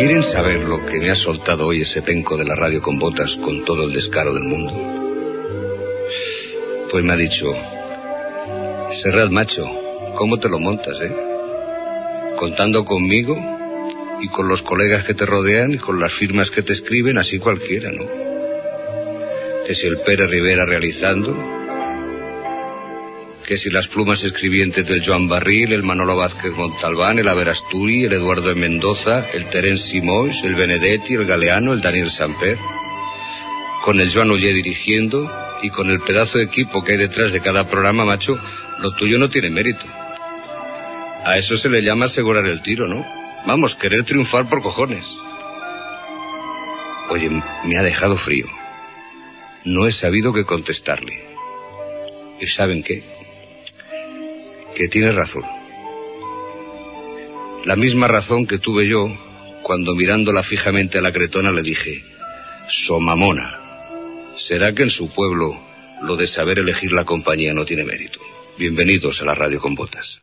¿Quieren 0.00 0.22
saber 0.22 0.60
lo 0.60 0.86
que 0.86 0.98
me 0.98 1.10
ha 1.10 1.14
soltado 1.14 1.66
hoy 1.66 1.82
ese 1.82 2.00
penco 2.00 2.34
de 2.38 2.46
la 2.46 2.54
radio 2.54 2.80
con 2.80 2.98
botas 2.98 3.36
con 3.44 3.66
todo 3.66 3.84
el 3.84 3.92
descaro 3.92 4.32
del 4.32 4.44
mundo? 4.44 4.72
Pues 6.90 7.04
me 7.04 7.12
ha 7.12 7.16
dicho, 7.16 7.52
Serrat 9.02 9.30
macho, 9.30 9.62
¿cómo 10.16 10.38
te 10.38 10.48
lo 10.48 10.58
montas, 10.58 10.98
eh? 11.02 11.14
Contando 12.38 12.82
conmigo 12.86 13.36
y 14.22 14.28
con 14.28 14.48
los 14.48 14.62
colegas 14.62 15.04
que 15.04 15.12
te 15.12 15.26
rodean 15.26 15.74
y 15.74 15.78
con 15.78 16.00
las 16.00 16.14
firmas 16.14 16.50
que 16.50 16.62
te 16.62 16.72
escriben, 16.72 17.18
así 17.18 17.38
cualquiera, 17.38 17.92
¿no? 17.92 18.06
Que 19.66 19.74
si 19.74 19.86
el 19.86 19.98
Pérez 19.98 20.30
Rivera 20.30 20.64
realizando, 20.64 21.59
que 23.50 23.58
si 23.58 23.68
las 23.68 23.88
plumas 23.88 24.22
escribientes 24.22 24.86
del 24.86 25.04
Joan 25.04 25.26
Barril, 25.26 25.72
el 25.72 25.82
Manolo 25.82 26.14
Vázquez 26.14 26.52
Montalbán, 26.52 27.18
el 27.18 27.26
Averasturi, 27.26 28.04
el 28.04 28.12
Eduardo 28.12 28.54
Mendoza, 28.54 29.28
el 29.32 29.50
Terence 29.50 29.90
Simois, 29.90 30.40
el 30.44 30.54
Benedetti, 30.54 31.14
el 31.14 31.26
Galeano, 31.26 31.72
el 31.72 31.80
Daniel 31.80 32.10
Samper, 32.10 32.56
con 33.84 33.98
el 33.98 34.14
Joan 34.14 34.30
Ollé 34.30 34.52
dirigiendo 34.52 35.28
y 35.64 35.70
con 35.70 35.90
el 35.90 35.98
pedazo 36.02 36.38
de 36.38 36.44
equipo 36.44 36.84
que 36.84 36.92
hay 36.92 36.98
detrás 36.98 37.32
de 37.32 37.40
cada 37.40 37.68
programa, 37.68 38.04
macho, 38.04 38.38
lo 38.78 38.92
tuyo 38.94 39.18
no 39.18 39.28
tiene 39.28 39.50
mérito. 39.50 39.84
A 41.24 41.36
eso 41.36 41.56
se 41.56 41.68
le 41.68 41.82
llama 41.82 42.04
asegurar 42.04 42.46
el 42.46 42.62
tiro, 42.62 42.86
¿no? 42.86 43.04
Vamos, 43.48 43.74
querer 43.74 44.04
triunfar 44.04 44.48
por 44.48 44.62
cojones. 44.62 45.04
Oye, 47.08 47.28
me 47.64 47.76
ha 47.76 47.82
dejado 47.82 48.16
frío. 48.16 48.46
No 49.64 49.88
he 49.88 49.90
sabido 49.90 50.32
qué 50.32 50.44
contestarle. 50.44 51.24
¿Y 52.40 52.46
saben 52.46 52.84
qué? 52.84 53.19
Que 54.74 54.88
tiene 54.88 55.12
razón. 55.12 55.44
La 57.64 57.76
misma 57.76 58.08
razón 58.08 58.46
que 58.46 58.58
tuve 58.58 58.88
yo 58.88 59.06
cuando 59.62 59.94
mirándola 59.94 60.42
fijamente 60.42 60.98
a 60.98 61.02
la 61.02 61.12
cretona 61.12 61.52
le 61.52 61.62
dije, 61.62 62.02
Somamona, 62.86 63.58
¿será 64.36 64.74
que 64.74 64.84
en 64.84 64.90
su 64.90 65.12
pueblo 65.12 65.60
lo 66.02 66.16
de 66.16 66.26
saber 66.26 66.58
elegir 66.58 66.92
la 66.92 67.04
compañía 67.04 67.52
no 67.52 67.64
tiene 67.64 67.84
mérito? 67.84 68.18
Bienvenidos 68.58 69.20
a 69.20 69.24
la 69.24 69.34
radio 69.34 69.60
con 69.60 69.74
botas. 69.74 70.22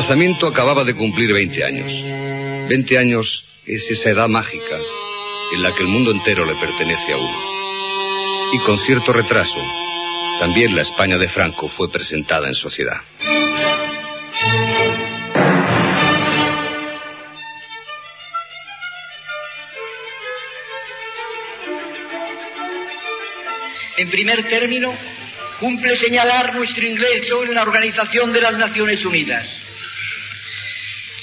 El 0.00 0.04
alzamiento 0.04 0.46
acababa 0.46 0.82
de 0.82 0.94
cumplir 0.94 1.30
20 1.30 1.62
años. 1.62 1.92
20 2.70 2.98
años 2.98 3.44
es 3.66 3.86
esa 3.90 4.08
edad 4.08 4.28
mágica 4.28 4.78
en 5.52 5.62
la 5.62 5.74
que 5.74 5.82
el 5.82 5.88
mundo 5.88 6.10
entero 6.10 6.46
le 6.46 6.54
pertenece 6.54 7.12
a 7.12 7.18
uno. 7.18 7.38
Y 8.54 8.60
con 8.60 8.78
cierto 8.78 9.12
retraso, 9.12 9.60
también 10.38 10.74
la 10.74 10.80
España 10.80 11.18
de 11.18 11.28
Franco 11.28 11.68
fue 11.68 11.92
presentada 11.92 12.48
en 12.48 12.54
sociedad. 12.54 12.96
En 23.98 24.10
primer 24.10 24.48
término, 24.48 24.94
cumple 25.60 25.98
señalar 25.98 26.54
nuestro 26.54 26.86
ingreso 26.86 27.44
en 27.44 27.54
la 27.54 27.64
Organización 27.64 28.32
de 28.32 28.40
las 28.40 28.56
Naciones 28.56 29.04
Unidas. 29.04 29.69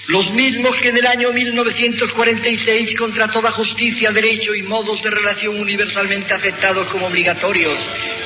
Los 0.07 0.31
mismos 0.31 0.77
que 0.81 0.87
en 0.87 0.97
el 0.97 1.05
año 1.05 1.33
1946, 1.33 2.95
contra 2.97 3.27
toda 3.27 3.51
justicia, 3.51 4.11
derecho 4.11 4.55
y 4.55 4.63
modos 4.63 5.03
de 5.03 5.11
relación 5.11 5.59
universalmente 5.59 6.33
aceptados 6.33 6.87
como 6.89 7.07
obligatorios, 7.07 7.77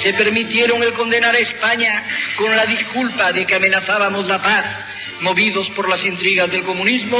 se 0.04 0.14
permitieron 0.14 0.84
el 0.84 0.94
condenar 0.94 1.34
a 1.34 1.40
España 1.40 2.04
con 2.36 2.56
la 2.56 2.68
disculpa 2.68 3.34
de 3.34 3.48
que 3.48 3.56
amenazábamos 3.56 4.28
la 4.28 4.40
paz, 4.44 4.66
movidos 5.22 5.70
por 5.72 5.90
las 5.90 6.06
intrigas 6.06 6.52
del 6.52 6.64
comunismo, 6.64 7.18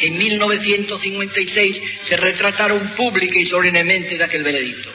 en 0.00 0.18
1956 0.18 1.80
se 2.02 2.16
retrataron 2.16 2.94
pública 2.96 3.38
y 3.38 3.44
solemnemente 3.46 4.16
de 4.16 4.24
aquel 4.24 4.42
veredicto. 4.42 4.90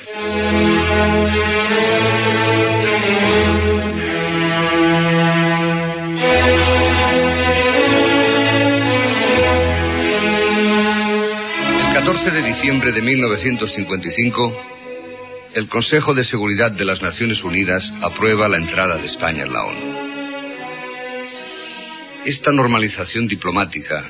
14 12.20 12.42
de 12.42 12.48
diciembre 12.54 12.92
de 12.92 13.02
1955, 13.02 14.64
el 15.54 15.70
Consejo 15.70 16.14
de 16.14 16.26
Seguridad 16.26 16.70
de 16.70 16.84
las 16.84 17.02
Naciones 17.02 17.42
Unidas 17.46 17.82
aprueba 18.02 18.50
la 18.50 18.58
entrada 18.58 18.98
de 18.98 19.06
España 19.06 19.44
en 19.44 19.54
la 19.54 19.64
ONU. 19.64 19.96
Esta 22.26 22.52
normalización 22.52 23.26
diplomática, 23.26 24.10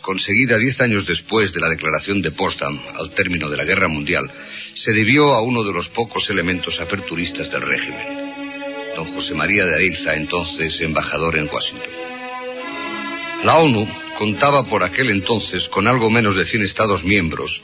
conseguida 0.00 0.56
diez 0.56 0.80
años 0.80 1.06
después 1.06 1.52
de 1.52 1.60
la 1.60 1.68
declaración 1.68 2.22
de 2.22 2.30
Potsdam 2.30 2.80
al 2.94 3.10
término 3.10 3.50
de 3.50 3.58
la 3.58 3.64
Guerra 3.64 3.88
Mundial, 3.88 4.30
se 4.72 4.92
debió 4.92 5.34
a 5.34 5.42
uno 5.42 5.62
de 5.62 5.74
los 5.74 5.90
pocos 5.90 6.30
elementos 6.30 6.80
aperturistas 6.80 7.50
del 7.50 7.60
régimen, 7.60 8.94
don 8.96 9.04
José 9.04 9.34
María 9.34 9.66
de 9.66 9.74
Arilza, 9.74 10.14
entonces 10.14 10.80
embajador 10.80 11.36
en 11.36 11.48
Washington. 11.52 12.05
La 13.44 13.58
ONU 13.58 13.86
contaba 14.18 14.64
por 14.64 14.82
aquel 14.82 15.10
entonces 15.10 15.68
con 15.68 15.86
algo 15.86 16.10
menos 16.10 16.36
de 16.36 16.44
100 16.44 16.62
Estados 16.62 17.04
miembros 17.04 17.62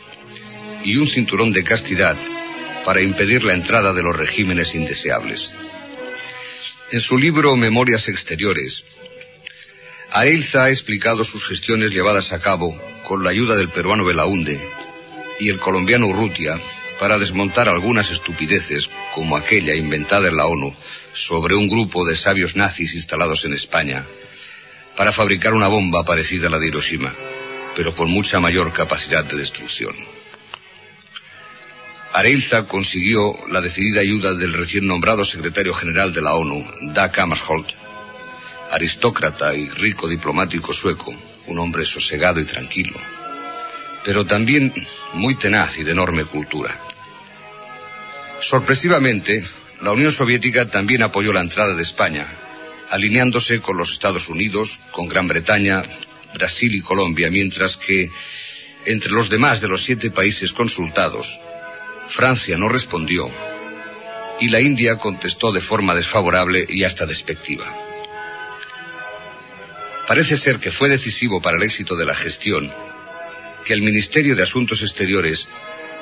y 0.85 0.97
un 0.97 1.09
cinturón 1.09 1.53
de 1.53 1.65
castidad 1.65 2.17
para 2.85 3.01
impedir 3.01 3.43
la 3.43 3.55
entrada 3.55 3.93
de 3.93 4.03
los 4.03 4.17
regímenes 4.17 4.75
indeseables. 4.75 5.51
En 6.91 7.01
su 7.01 7.17
libro 7.17 7.57
Memorias 7.57 8.09
Exteriores, 8.09 8.85
Ailza 10.11 10.65
ha 10.65 10.71
explicado 10.71 11.25
sus 11.25 11.47
gestiones 11.49 11.91
llevadas 11.91 12.33
a 12.33 12.41
cabo 12.41 12.79
con 13.05 13.25
la 13.25 13.31
ayuda 13.31 13.57
del 13.57 13.71
peruano 13.71 14.05
Belaunde 14.05 14.61
y 15.41 15.49
el 15.49 15.59
colombiano 15.59 16.07
Urrutia 16.07 16.61
para 17.01 17.19
desmontar 17.19 17.69
algunas 17.69 18.11
estupideces 18.11 18.89
como 19.15 19.37
aquella 19.37 19.75
inventada 19.75 20.29
en 20.29 20.37
la 20.37 20.47
ONU 20.47 20.73
sobre 21.15 21.55
un 21.55 21.67
grupo 21.67 22.05
de 22.05 22.17
sabios 22.17 22.55
nazis 22.55 22.95
instalados 22.95 23.45
en 23.47 23.55
España 23.55 24.07
para 24.97 25.13
fabricar 25.13 25.55
una 25.55 25.69
bomba 25.69 26.05
parecida 26.05 26.49
a 26.49 26.51
la 26.51 26.59
de 26.59 26.69
Hiroshima, 26.69 27.15
pero 27.75 27.95
con 27.95 28.11
mucha 28.11 28.41
mayor 28.41 28.73
capacidad 28.73 29.25
de 29.25 29.37
destrucción. 29.37 29.95
Areilza 32.13 32.69
consiguió 32.69 33.47
la 33.49 33.63
decidida 33.63 34.03
ayuda 34.03 34.35
del 34.35 34.53
recién 34.53 34.87
nombrado 34.87 35.25
secretario 35.25 35.73
general 35.73 36.13
de 36.13 36.21
la 36.21 36.35
ONU, 36.35 36.93
Dag 36.93 37.19
Hammarskjöld, 37.19 37.67
aristócrata 38.71 39.55
y 39.55 39.71
rico 39.71 40.07
diplomático 40.09 40.75
sueco, 40.75 41.15
un 41.47 41.59
hombre 41.59 41.87
sosegado 41.87 42.39
y 42.41 42.45
tranquilo, 42.45 43.01
pero 44.05 44.27
también 44.27 44.75
muy 45.15 45.39
tenaz 45.39 45.79
y 45.79 45.85
de 45.85 45.93
enorme 45.93 46.27
cultura. 46.27 46.79
Sorpresivamente, 48.41 49.43
la 49.81 49.93
Unión 49.93 50.13
Soviética 50.13 50.69
también 50.69 51.03
apoyó 51.03 51.33
la 51.33 51.41
entrada 51.41 51.75
de 51.75 51.83
España, 51.83 52.42
alineándose 52.93 53.61
con 53.61 53.79
los 53.79 53.91
Estados 53.91 54.29
Unidos, 54.29 54.79
con 54.91 55.09
Gran 55.09 55.27
Bretaña, 55.27 55.83
Brasil 56.35 56.75
y 56.75 56.83
Colombia, 56.83 57.31
mientras 57.31 57.75
que 57.79 58.11
entre 58.85 59.11
los 59.11 59.31
demás 59.31 59.63
de 59.63 59.69
los 59.69 59.83
siete 59.83 60.11
países 60.11 60.53
consultados, 60.53 61.27
Francia 62.09 62.59
no 62.59 62.69
respondió 62.69 63.31
y 64.41 64.51
la 64.51 64.61
India 64.61 64.97
contestó 64.97 65.53
de 65.53 65.63
forma 65.63 65.95
desfavorable 65.95 66.67
y 66.69 66.85
hasta 66.85 67.07
despectiva. 67.07 67.75
Parece 70.07 70.37
ser 70.37 70.59
que 70.59 70.71
fue 70.71 70.91
decisivo 70.91 71.41
para 71.41 71.57
el 71.57 71.63
éxito 71.63 71.97
de 71.97 72.05
la 72.05 72.15
gestión 72.15 72.71
que 73.65 73.73
el 73.73 73.81
Ministerio 73.81 74.37
de 74.37 74.43
Asuntos 74.43 74.83
Exteriores 74.83 75.49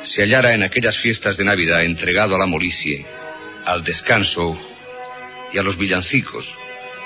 se 0.03 0.23
hallara 0.23 0.55
en 0.55 0.65
aquellas 0.65 0.99
fiestas 0.99 1.37
de 1.37 1.45
Navidad 1.45 1.85
entregado 1.85 2.35
a 2.35 2.39
la 2.39 2.47
molicie, 2.47 3.07
al 3.65 3.85
descanso 3.85 4.59
y 5.53 5.59
a 5.59 5.63
los 5.63 5.79
villancicos, 5.79 6.59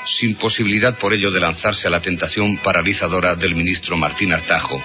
sin 0.05 0.37
posibilidad 0.37 0.99
por 0.99 1.15
ello 1.15 1.31
de 1.31 1.41
lanzarse 1.41 1.89
a 1.89 1.91
la 1.91 2.01
tentación 2.01 2.59
paralizadora 2.59 3.37
del 3.37 3.55
ministro 3.55 3.97
Martín 3.97 4.33
Artajo, 4.33 4.83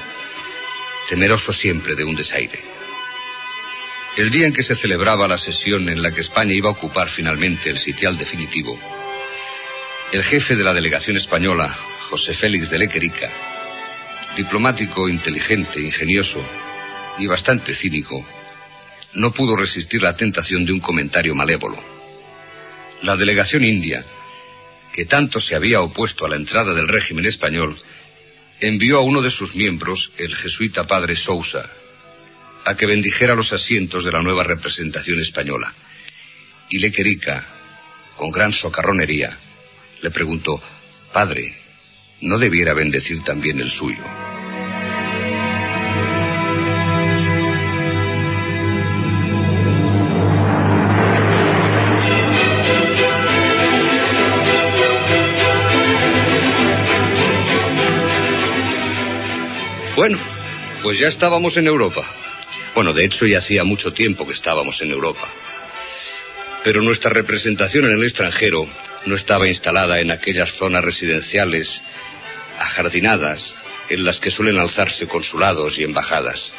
temeroso 1.09 1.51
siempre 1.51 1.95
de 1.95 2.03
un 2.03 2.15
desaire. 2.15 2.63
El 4.15 4.29
día 4.29 4.47
en 4.47 4.53
que 4.53 4.63
se 4.63 4.75
celebraba 4.75 5.27
la 5.27 5.37
sesión 5.37 5.87
en 5.89 6.01
la 6.01 6.11
que 6.11 6.21
España 6.21 6.53
iba 6.53 6.69
a 6.69 6.73
ocupar 6.73 7.09
finalmente 7.09 7.69
el 7.69 7.77
sitial 7.77 8.17
definitivo, 8.17 8.79
el 10.11 10.23
jefe 10.23 10.55
de 10.55 10.63
la 10.63 10.73
delegación 10.73 11.17
española, 11.17 11.77
José 12.09 12.33
Félix 12.33 12.69
de 12.69 12.79
Lequerica, 12.79 13.29
diplomático, 14.35 15.07
inteligente, 15.07 15.79
ingenioso 15.79 16.43
y 17.17 17.27
bastante 17.27 17.73
cínico, 17.73 18.25
no 19.13 19.31
pudo 19.31 19.55
resistir 19.55 20.01
la 20.01 20.15
tentación 20.15 20.65
de 20.65 20.71
un 20.71 20.79
comentario 20.79 21.35
malévolo. 21.35 21.83
La 23.01 23.15
delegación 23.15 23.63
india, 23.63 24.05
que 24.93 25.05
tanto 25.05 25.39
se 25.39 25.55
había 25.55 25.81
opuesto 25.81 26.25
a 26.25 26.29
la 26.29 26.35
entrada 26.35 26.73
del 26.73 26.87
régimen 26.87 27.25
español, 27.25 27.77
envió 28.59 28.97
a 28.97 29.01
uno 29.01 29.21
de 29.21 29.29
sus 29.29 29.55
miembros, 29.55 30.11
el 30.17 30.35
jesuita 30.35 30.85
padre 30.85 31.15
Sousa, 31.15 31.69
a 32.65 32.75
que 32.75 32.85
bendijera 32.85 33.35
los 33.35 33.53
asientos 33.53 34.03
de 34.03 34.11
la 34.11 34.21
nueva 34.21 34.43
representación 34.43 35.19
española. 35.19 35.73
Y 36.69 36.79
Lequerica, 36.79 37.47
con 38.15 38.31
gran 38.31 38.51
socarronería, 38.51 39.39
le 40.01 40.11
preguntó, 40.11 40.61
Padre, 41.11 41.57
¿no 42.21 42.37
debiera 42.37 42.73
bendecir 42.73 43.23
también 43.23 43.59
el 43.59 43.71
suyo? 43.71 44.28
Bueno, 59.99 60.17
pues 60.81 60.97
ya 60.97 61.07
estábamos 61.07 61.57
en 61.57 61.67
Europa. 61.67 62.09
Bueno, 62.73 62.93
de 62.93 63.03
hecho 63.03 63.25
ya 63.25 63.39
hacía 63.39 63.65
mucho 63.65 63.91
tiempo 63.91 64.25
que 64.25 64.31
estábamos 64.31 64.81
en 64.81 64.91
Europa. 64.91 65.29
Pero 66.63 66.81
nuestra 66.81 67.09
representación 67.09 67.83
en 67.83 67.97
el 67.97 68.03
extranjero 68.05 68.65
no 69.05 69.15
estaba 69.15 69.49
instalada 69.49 69.99
en 69.99 70.09
aquellas 70.09 70.53
zonas 70.53 70.85
residenciales 70.85 71.81
ajardinadas 72.57 73.53
en 73.89 74.05
las 74.05 74.21
que 74.21 74.31
suelen 74.31 74.57
alzarse 74.57 75.05
consulados 75.05 75.77
y 75.77 75.83
embajadas. 75.83 76.53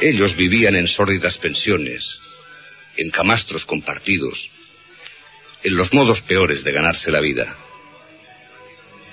Ellos 0.00 0.36
vivían 0.36 0.76
en 0.76 0.86
sórdidas 0.86 1.38
pensiones, 1.38 2.20
en 2.98 3.08
camastros 3.08 3.64
compartidos, 3.64 4.50
en 5.62 5.76
los 5.78 5.94
modos 5.94 6.20
peores 6.20 6.62
de 6.62 6.72
ganarse 6.72 7.10
la 7.10 7.20
vida. 7.20 7.56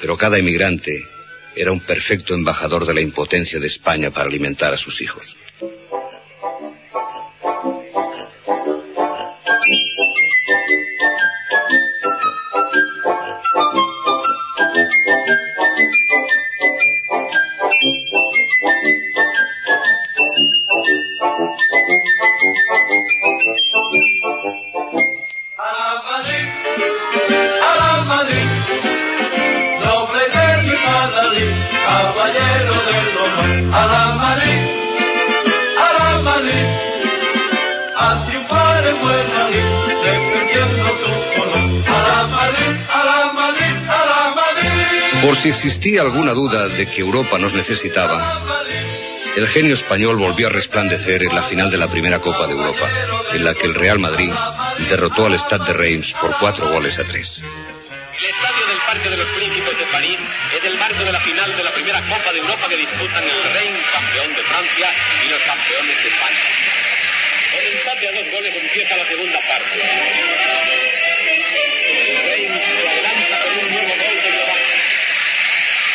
Pero 0.01 0.17
cada 0.17 0.37
emigrante 0.37 1.15
era 1.57 1.71
un 1.71 1.81
perfecto 1.81 2.33
embajador 2.33 2.85
de 2.85 2.93
la 2.93 3.01
impotencia 3.01 3.59
de 3.59 3.67
España 3.67 4.11
para 4.11 4.27
alimentar 4.27 4.73
a 4.73 4.77
sus 4.77 5.01
hijos. 5.01 5.35
Por 45.21 45.35
si 45.37 45.49
existía 45.49 46.01
alguna 46.03 46.31
duda 46.33 46.69
de 46.69 46.85
que 46.85 47.01
Europa 47.01 47.37
nos 47.37 47.53
necesitaba, 47.53 48.41
el 49.35 49.47
genio 49.49 49.73
español 49.73 50.17
volvió 50.17 50.47
a 50.47 50.51
resplandecer 50.51 51.21
en 51.23 51.35
la 51.35 51.43
final 51.43 51.69
de 51.69 51.77
la 51.77 51.89
primera 51.89 52.19
Copa 52.19 52.47
de 52.47 52.53
Europa, 52.53 52.89
en 53.33 53.43
la 53.43 53.53
que 53.53 53.67
el 53.67 53.75
Real 53.75 53.99
Madrid 53.99 54.31
derrotó 54.89 55.25
al 55.25 55.37
Stade 55.39 55.65
de 55.65 55.73
Reims 55.73 56.13
por 56.21 56.37
cuatro 56.39 56.71
goles 56.71 56.97
a 56.97 57.03
tres. 57.03 57.41
Parque 58.97 59.09
de 59.11 59.17
los 59.17 59.29
Príncipes 59.29 59.77
de 59.77 59.85
París 59.91 60.17
es 60.57 60.63
el 60.63 60.75
marco 60.79 61.03
de 61.05 61.11
la 61.11 61.21
final 61.21 61.55
de 61.55 61.63
la 61.63 61.71
primera 61.71 62.01
Copa 62.01 62.33
de 62.33 62.39
Europa 62.39 62.67
que 62.67 62.77
disputan 62.77 63.23
el 63.23 63.43
Reims, 63.53 63.85
campeón 63.93 64.33
de 64.33 64.43
Francia, 64.43 64.89
y 65.23 65.29
los 65.29 65.43
campeones 65.43 66.01
de 66.01 66.09
España. 66.09 66.39
Con 67.53 67.63
empate 67.77 68.07
a 68.07 68.11
dos 68.13 68.31
goles 68.31 68.55
empieza 68.55 68.97
la 68.97 69.07
segunda 69.07 69.39
parte. 69.41 69.79
El 72.25 72.53
se 72.57 72.87
adelanta 72.87 73.43
con 73.43 73.59
un 73.59 73.71
nuevo 73.71 73.93
gol 73.97 74.17
de. 74.23 74.31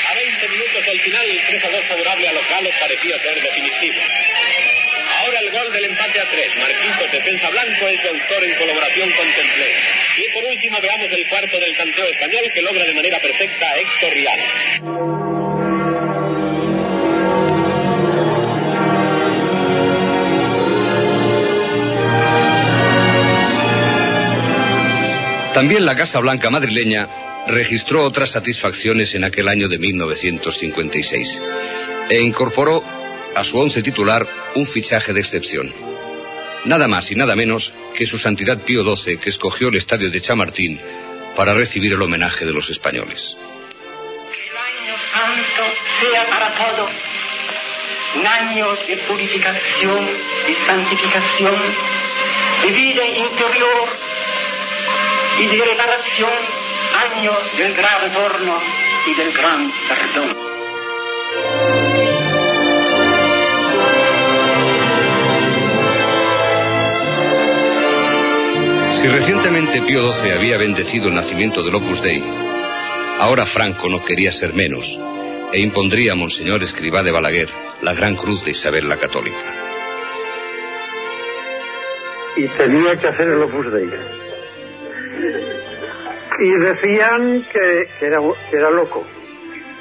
A 0.06 0.14
20 0.14 0.48
minutos 0.48 0.86
del 0.86 1.00
final, 1.00 1.28
el 1.28 1.46
3 1.46 1.64
a 1.64 1.70
2 1.70 1.86
favorable 1.88 2.28
a 2.28 2.32
locales 2.34 2.74
parecía 2.78 3.18
ser 3.18 3.42
definitivo. 3.42 4.00
Ahora 5.18 5.40
el 5.40 5.50
gol 5.50 5.72
del 5.72 5.84
empate 5.86 6.20
a 6.20 6.30
3. 6.30 6.56
Marquitos, 6.56 7.10
defensa 7.10 7.50
blanco, 7.50 7.88
es 7.88 8.00
de 8.00 8.08
autor 8.10 8.44
en 8.44 8.54
colaboración 8.54 9.10
con 9.10 9.26
Templé. 9.32 10.01
Y 10.16 10.32
por 10.32 10.44
último 10.44 10.78
veamos 10.80 11.10
el 11.10 11.28
cuarto 11.28 11.58
del 11.58 11.76
canteo 11.76 12.04
español 12.04 12.44
que 12.52 12.62
logra 12.62 12.84
de 12.84 12.94
manera 12.94 13.18
perfecta 13.18 13.66
a 13.66 13.76
Héctor 13.78 14.12
Rial. 14.12 14.40
También 25.54 25.84
la 25.84 25.94
Casa 25.94 26.18
Blanca 26.18 26.50
madrileña 26.50 27.44
registró 27.46 28.06
otras 28.06 28.32
satisfacciones 28.32 29.14
en 29.14 29.24
aquel 29.24 29.48
año 29.48 29.68
de 29.68 29.78
1956 29.78 31.42
e 32.08 32.20
incorporó 32.20 32.82
a 33.34 33.44
su 33.44 33.58
once 33.58 33.82
titular 33.82 34.26
un 34.54 34.66
fichaje 34.66 35.12
de 35.12 35.20
excepción. 35.20 35.91
Nada 36.64 36.86
más 36.86 37.10
y 37.10 37.16
nada 37.16 37.34
menos 37.34 37.72
que 37.96 38.06
su 38.06 38.18
Santidad 38.18 38.62
Pío 38.64 38.84
XII, 38.84 39.18
que 39.18 39.30
escogió 39.30 39.68
el 39.68 39.76
estadio 39.76 40.10
de 40.10 40.20
Chamartín 40.20 40.80
para 41.34 41.54
recibir 41.54 41.92
el 41.92 42.02
homenaje 42.02 42.44
de 42.44 42.52
los 42.52 42.68
españoles. 42.70 43.36
año 44.86 44.96
santo 45.12 45.62
sea 46.00 46.24
para 46.26 46.54
todos 46.54 46.90
un 48.14 48.26
año 48.26 48.66
de 48.86 48.96
purificación 49.08 50.08
y 50.48 50.66
santificación, 50.66 51.56
de 52.62 52.70
vida 52.70 53.06
interior 53.06 53.88
y 55.40 55.46
de 55.46 55.64
reparación, 55.64 56.32
año 56.94 57.32
del 57.56 57.74
gran 57.74 58.02
retorno 58.02 58.60
y 59.06 59.14
del 59.14 59.32
gran 59.32 59.72
perdón. 59.88 61.71
Si 69.02 69.08
recientemente 69.08 69.82
Pío 69.82 70.12
XII 70.12 70.30
había 70.30 70.56
bendecido 70.58 71.08
el 71.08 71.14
nacimiento 71.14 71.62
del 71.64 71.74
Opus 71.74 72.00
Dei, 72.02 72.22
ahora 73.18 73.46
Franco 73.46 73.88
no 73.88 74.04
quería 74.04 74.30
ser 74.30 74.54
menos 74.54 74.86
e 75.52 75.60
impondría 75.60 76.12
a 76.12 76.16
Monseñor 76.16 76.62
Escribá 76.62 77.02
de 77.02 77.10
Balaguer 77.10 77.48
la 77.82 77.94
gran 77.94 78.14
cruz 78.14 78.44
de 78.44 78.52
Isabel 78.52 78.88
la 78.88 78.98
Católica. 78.98 79.38
y 82.36 82.48
tenía 82.56 82.96
que 82.96 83.08
hacer 83.08 83.28
el 83.28 83.42
Opus 83.42 83.72
Dei. 83.72 83.90
Y 86.38 86.52
decían 86.60 87.46
que, 87.52 87.88
era, 88.06 88.18
que 88.50 88.56
era 88.56 88.70
loco, 88.70 89.04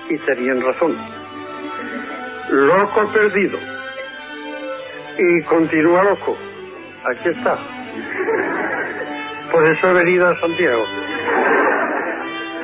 y 0.10 0.18
tenían 0.18 0.62
razón. 0.62 0.98
Loco 2.50 3.14
perdido. 3.14 3.58
Y 5.18 5.44
continúa 5.44 6.04
loco. 6.04 6.38
Aquí 7.06 7.30
está. 7.30 7.58
Por 9.52 9.68
eso 9.68 9.89
he 9.89 9.93
venido 9.93 10.30
a 10.30 10.39
Santiago. 10.39 10.86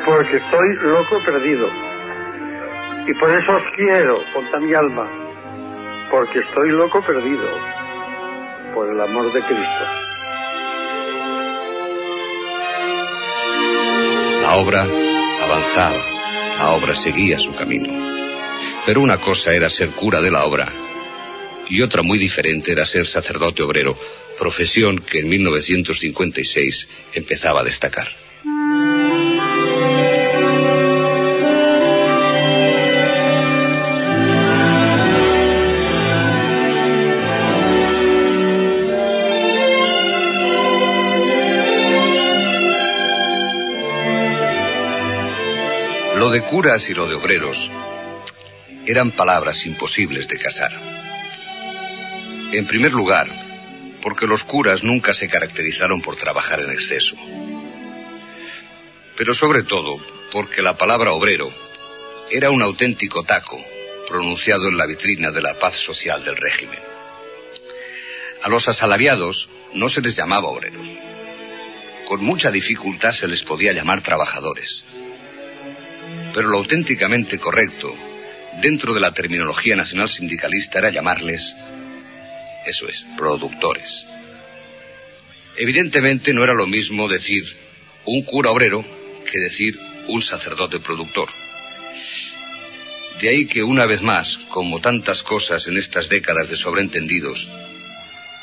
Porque 0.06 0.38
estoy 0.38 0.76
loco 0.84 1.22
perdido. 1.26 1.70
Y 3.08 3.14
por 3.16 3.30
eso 3.30 3.56
os 3.56 3.64
quiero 3.76 4.20
con 4.34 4.46
toda 4.46 4.60
mi 4.60 4.74
alma. 4.74 5.08
Porque 6.10 6.40
estoy 6.40 6.72
loco 6.72 7.02
perdido. 7.02 7.50
Por 8.74 8.90
el 8.90 9.02
amor 9.02 9.34
de 9.34 9.42
Cristo. 9.42 9.86
La 14.42 14.56
obra 14.56 14.84
avanzaba, 15.44 16.06
la 16.58 16.70
obra 16.72 16.96
seguía 16.96 17.38
su 17.38 17.54
camino. 17.56 17.92
Pero 18.86 19.02
una 19.02 19.18
cosa 19.18 19.52
era 19.52 19.70
ser 19.70 19.92
cura 19.92 20.22
de 20.22 20.32
la 20.32 20.46
obra 20.46 20.72
y 21.70 21.82
otra 21.82 22.02
muy 22.02 22.18
diferente 22.18 22.72
era 22.72 22.86
ser 22.86 23.06
sacerdote 23.06 23.64
obrero, 23.64 23.98
profesión 24.38 25.00
que 25.00 25.20
en 25.20 25.30
1956 25.30 26.88
empezaba 27.14 27.62
a 27.62 27.64
destacar. 27.64 28.08
Lo 46.16 46.32
de 46.32 46.42
curas 46.44 46.90
y 46.90 46.94
lo 46.94 47.08
de 47.08 47.16
obreros 47.16 47.70
eran 48.86 49.12
palabras 49.12 49.66
imposibles 49.66 50.28
de 50.28 50.40
casar. 50.40 50.72
En 52.54 52.66
primer 52.66 52.92
lugar, 52.94 53.47
porque 54.02 54.28
los 54.28 54.44
curas 54.44 54.84
nunca 54.84 55.14
se 55.14 55.28
caracterizaron 55.28 56.02
por 56.02 56.16
trabajar 56.18 56.62
en 56.62 56.72
exceso. 56.72 57.16
Pero 59.16 59.34
sobre 59.34 59.64
todo, 59.64 60.00
porque 60.32 60.62
la 60.62 60.78
palabra 60.78 61.12
obrero 61.14 61.52
era 62.30 62.52
un 62.52 62.62
auténtico 62.62 63.24
taco 63.24 63.58
pronunciado 64.08 64.68
en 64.68 64.78
la 64.78 64.86
vitrina 64.86 65.32
de 65.32 65.42
la 65.42 65.58
paz 65.60 65.76
social 65.84 66.24
del 66.24 66.36
régimen. 66.36 66.80
A 68.44 68.50
los 68.50 68.68
asalariados 68.68 69.50
no 69.74 69.90
se 69.90 70.02
les 70.02 70.16
llamaba 70.16 70.50
obreros. 70.50 70.88
Con 72.08 72.24
mucha 72.24 72.52
dificultad 72.52 73.12
se 73.12 73.28
les 73.28 73.44
podía 73.44 73.74
llamar 73.74 74.02
trabajadores. 74.02 74.84
Pero 76.34 76.50
lo 76.50 76.60
auténticamente 76.60 77.40
correcto, 77.40 77.94
dentro 78.62 78.94
de 78.94 79.02
la 79.02 79.12
terminología 79.12 79.76
nacional 79.76 80.08
sindicalista, 80.08 80.80
era 80.80 80.92
llamarles, 80.92 81.42
eso 82.66 82.88
es, 82.88 83.06
productores. 83.18 84.06
Evidentemente 85.58 86.34
no 86.34 86.44
era 86.44 86.54
lo 86.54 86.68
mismo 86.68 87.08
decir 87.08 87.44
un 88.06 88.24
cura 88.24 88.52
obrero 88.52 88.86
que 89.30 89.40
decir 89.40 89.78
un 90.08 90.22
sacerdote 90.22 90.80
productor. 90.80 91.30
De 93.20 93.30
ahí 93.30 93.48
que 93.48 93.64
una 93.64 93.86
vez 93.88 94.02
más, 94.02 94.38
como 94.50 94.80
tantas 94.80 95.24
cosas 95.24 95.68
en 95.68 95.78
estas 95.78 96.08
décadas 96.08 96.50
de 96.50 96.56
sobreentendidos, 96.56 97.50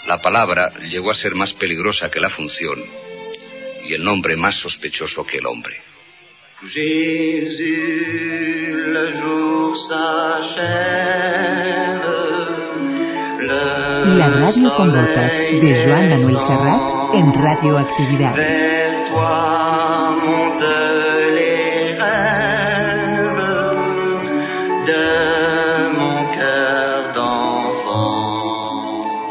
la 0.06 0.20
palabra 0.20 0.72
llegó 0.90 1.10
a 1.12 1.14
ser 1.14 1.34
más 1.34 1.54
peligrosa 1.54 2.10
que 2.10 2.20
la 2.20 2.30
función 2.30 2.82
y 3.88 3.94
el 3.94 4.02
nombre 4.02 4.36
más 4.36 4.56
sospechoso 4.60 5.24
que 5.24 5.38
el 5.38 5.46
hombre. 5.46 5.76
Jésus, 6.72 7.60
le 8.92 9.12
jour 9.20 9.74
La 14.16 14.28
radio 14.28 14.72
con 14.76 14.92
botas 14.92 15.32
de 15.60 15.82
Joan 15.84 16.08
Manuel 16.08 16.38
Serrat 16.38 17.14
en 17.14 17.32
Radioactividades. 17.34 18.74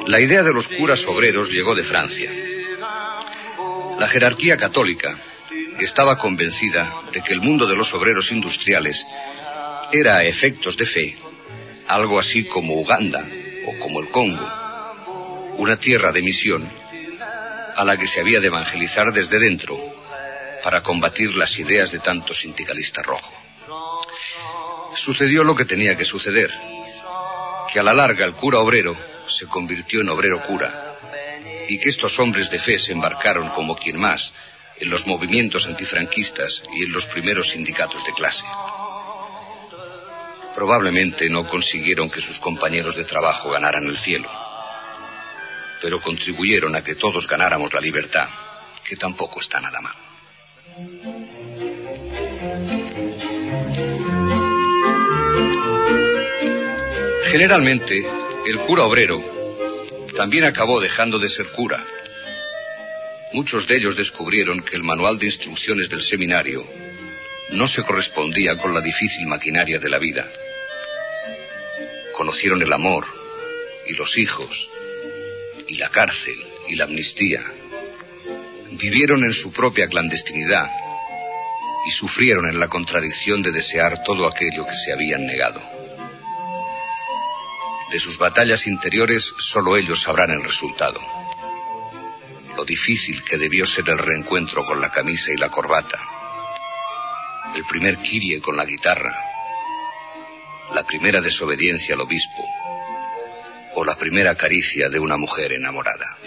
La 0.06 0.20
idea 0.20 0.44
de 0.44 0.54
los 0.54 0.68
curas 0.68 1.06
obreros 1.08 1.50
llegó 1.50 1.74
de 1.76 1.84
Francia. 1.84 2.32
La 3.98 4.08
jerarquía 4.10 4.58
católica 4.58 5.18
estaba 5.80 6.18
convencida 6.18 6.94
de 7.14 7.22
que 7.22 7.34
el 7.34 7.42
mundo 7.42 7.66
de 7.66 7.76
los 7.76 7.94
obreros 7.94 8.32
industriales 8.32 8.98
era 9.92 10.18
a 10.18 10.24
efectos 10.24 10.76
de 10.76 10.86
fe 10.86 11.18
algo 11.88 12.20
así 12.20 12.46
como 12.46 12.76
Uganda 12.80 13.28
o 13.66 13.80
como 13.80 14.02
el 14.02 14.10
Congo, 14.10 14.63
una 15.58 15.78
tierra 15.78 16.12
de 16.12 16.22
misión 16.22 16.70
a 17.76 17.84
la 17.84 17.98
que 17.98 18.08
se 18.08 18.20
había 18.20 18.40
de 18.40 18.48
evangelizar 18.48 19.12
desde 19.14 19.40
dentro 19.40 19.78
para 20.64 20.82
combatir 20.82 21.36
las 21.36 21.58
ideas 21.58 21.92
de 21.92 22.00
tanto 22.00 22.34
sindicalista 22.34 23.02
rojo. 23.02 23.32
Sucedió 24.96 25.44
lo 25.44 25.56
que 25.56 25.66
tenía 25.66 25.96
que 25.96 26.06
suceder, 26.06 26.52
que 27.72 27.80
a 27.80 27.84
la 27.84 27.94
larga 27.94 28.26
el 28.26 28.36
cura 28.36 28.60
obrero 28.60 28.96
se 29.40 29.48
convirtió 29.48 30.02
en 30.02 30.10
obrero 30.10 30.42
cura 30.44 30.96
y 31.68 31.80
que 31.80 31.90
estos 31.90 32.18
hombres 32.20 32.50
de 32.50 32.60
fe 32.60 32.78
se 32.78 32.92
embarcaron 32.92 33.50
como 33.50 33.76
quien 33.76 34.00
más 34.00 34.22
en 34.78 34.90
los 34.90 35.06
movimientos 35.08 35.66
antifranquistas 35.66 36.64
y 36.74 36.84
en 36.84 36.92
los 36.92 37.06
primeros 37.08 37.50
sindicatos 37.50 38.04
de 38.06 38.14
clase. 38.14 38.44
Probablemente 40.56 41.30
no 41.30 41.48
consiguieron 41.50 42.10
que 42.10 42.22
sus 42.22 42.38
compañeros 42.40 42.96
de 42.96 43.06
trabajo 43.06 43.50
ganaran 43.50 43.86
el 43.88 43.98
cielo, 43.98 44.30
pero 45.84 46.00
contribuyeron 46.00 46.74
a 46.78 46.82
que 46.82 46.96
todos 46.96 47.28
ganáramos 47.28 47.74
la 47.74 47.82
libertad, 47.82 48.30
que 48.86 48.96
tampoco 48.96 49.42
está 49.42 49.60
nada 49.60 49.82
mal. 49.82 49.96
Generalmente, 57.30 58.00
el 58.46 58.60
cura 58.66 58.86
obrero 58.86 59.20
también 60.16 60.46
acabó 60.46 60.80
dejando 60.80 61.20
de 61.20 61.28
ser 61.28 61.48
cura. 61.48 61.84
Muchos 63.34 63.68
de 63.68 63.76
ellos 63.76 63.98
descubrieron 63.98 64.62
que 64.62 64.78
el 64.78 64.84
manual 64.84 65.20
de 65.20 65.26
instrucciones 65.26 65.90
del 65.90 66.02
seminario 66.02 66.66
no 67.50 67.68
se 67.68 67.84
correspondía 67.84 68.56
con 68.56 68.74
la 68.74 68.80
difícil 68.80 69.28
maquinaria 69.28 69.80
de 69.80 69.90
la 69.90 70.00
vida. 70.00 70.32
Conocieron 72.14 72.62
el 72.62 72.72
amor 72.72 73.06
y 73.86 73.94
los 73.96 74.18
hijos 74.18 74.70
y 75.68 75.76
la 75.76 75.90
cárcel 75.90 76.36
y 76.68 76.76
la 76.76 76.86
amnistía. 76.86 77.44
Vivieron 78.72 79.24
en 79.24 79.34
su 79.34 79.52
propia 79.52 79.88
clandestinidad 79.88 80.68
y 81.88 81.92
sufrieron 81.92 82.48
en 82.48 82.60
la 82.60 82.68
contradicción 82.68 83.42
de 83.42 83.52
desear 83.52 84.04
todo 84.04 84.28
aquello 84.28 84.66
que 84.66 84.76
se 84.86 84.94
habían 84.94 85.26
negado. 85.26 85.62
De 87.92 88.00
sus 88.00 88.18
batallas 88.18 88.66
interiores 88.66 89.24
solo 89.38 89.78
ellos 89.78 90.02
sabrán 90.02 90.32
el 90.32 90.44
resultado. 90.44 91.00
lo 92.56 92.64
difícil 92.66 93.24
que 93.24 93.36
debió 93.36 93.66
ser 93.66 93.90
el 93.90 93.98
reencuentro 93.98 94.64
con 94.64 94.80
la 94.80 94.92
camisa 94.92 95.32
y 95.34 95.38
la 95.38 95.50
corbata, 95.50 96.00
el 97.56 97.66
primer 97.66 97.98
kirie 97.98 98.40
con 98.42 98.56
la 98.56 98.64
guitarra, 98.64 99.12
la 100.72 100.84
primera 100.84 101.20
desobediencia 101.20 101.96
al 101.96 102.02
obispo 102.02 102.63
o 103.76 103.84
la 103.84 103.96
primera 103.96 104.36
caricia 104.36 104.90
de 104.90 105.00
una 105.00 105.18
mujer 105.18 105.54
enamorada. 105.54 106.18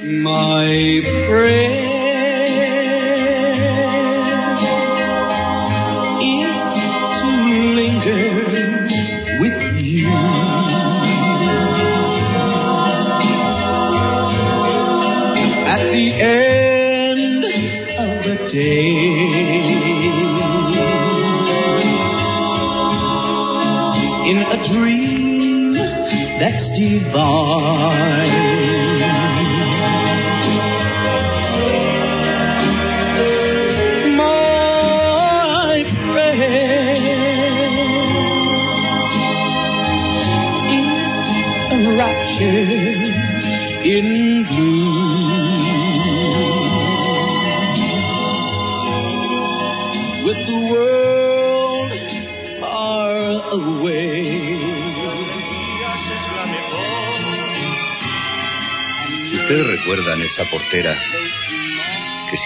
bar. 27.13 27.86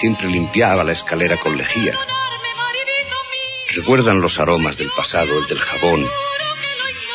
Siempre 0.01 0.27
limpiaba 0.27 0.83
la 0.83 0.93
escalera 0.93 1.37
con 1.37 1.55
lejía? 1.55 1.95
¿Recuerdan 3.75 4.19
los 4.19 4.37
aromas 4.39 4.75
del 4.75 4.89
pasado, 4.97 5.37
el 5.37 5.45
del 5.45 5.59
jabón, 5.59 6.05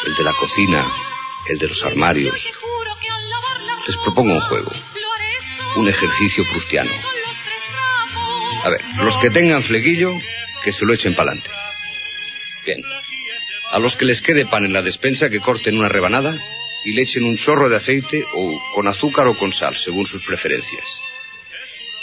el 0.07 0.15
de 0.15 0.25
la 0.25 0.33
cocina, 0.35 0.87
el 1.49 1.59
de 1.59 1.69
los 1.69 1.83
armarios? 1.85 2.41
Les 3.87 3.97
propongo 3.99 4.35
un 4.35 4.41
juego, 4.41 4.71
un 5.77 5.89
ejercicio 5.89 6.45
prustiano. 6.51 6.93
A 8.65 8.71
ver, 8.71 8.81
los 8.99 9.19
que 9.19 9.31
tengan 9.31 9.63
flequillo, 9.65 10.13
que 10.65 10.73
se 10.73 10.87
lo 10.87 10.95
echen 10.95 11.15
pa'lante. 11.15 11.51
Bien. 12.65 12.83
A 13.73 13.79
los 13.81 13.97
que 13.97 14.05
les 14.05 14.23
quede 14.23 14.47
pan 14.47 14.65
en 14.65 14.73
la 14.73 14.83
despensa, 14.83 15.29
que 15.29 15.41
corten 15.41 15.77
una 15.77 15.89
rebanada 15.89 16.39
y 16.85 16.93
le 16.93 17.03
echen 17.03 17.25
un 17.25 17.37
chorro 17.37 17.69
de 17.69 17.77
aceite 17.77 18.25
o 18.33 18.61
con 18.75 18.87
azúcar 18.87 19.27
o 19.27 19.37
con 19.37 19.53
sal, 19.53 19.77
según 19.77 20.07
sus 20.07 20.23
preferencias. 20.23 21.06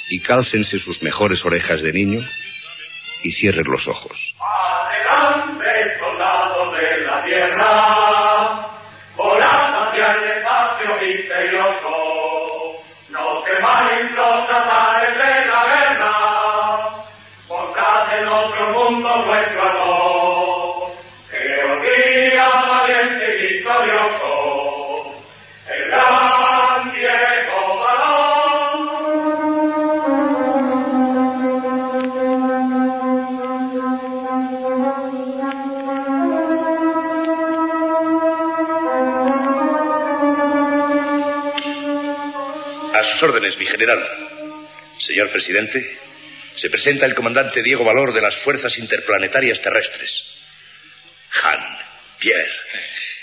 Y 0.10 0.20
cálcense 0.22 0.80
sus 0.80 1.02
mejores 1.02 1.44
orejas 1.46 1.82
de 1.82 1.92
niño 1.92 2.22
y 3.24 3.32
cierren 3.32 3.66
los 3.66 3.88
ojos. 3.88 4.36
Adelante, 4.40 5.98
soldados 6.00 6.76
de 6.76 6.98
la 7.06 7.24
tierra, 7.24 8.68
volad 9.16 9.90
hacia 9.90 10.12
el 10.12 10.24
espacio 10.38 10.90
misterioso. 11.02 11.94
No 13.10 13.44
temáis 13.44 14.12
los 14.12 14.50
azares 14.50 15.18
de 15.18 15.46
la 15.48 15.66
guerra, 15.74 16.14
buscad 17.48 18.20
en 18.20 18.28
otro 18.28 18.72
mundo 18.72 19.26
vuestro 19.26 19.62
amor. 19.62 19.83
Órdenes, 43.44 43.58
mi 43.58 43.66
general. 43.66 44.00
Señor 45.00 45.32
presidente, 45.32 46.00
se 46.56 46.70
presenta 46.70 47.06
el 47.06 47.16
comandante 47.16 47.62
Diego 47.62 47.84
Valor 47.84 48.14
de 48.14 48.22
las 48.22 48.36
Fuerzas 48.38 48.78
Interplanetarias 48.78 49.62
Terrestres. 49.62 50.12
Han, 51.44 51.60
Pierre, 52.20 52.52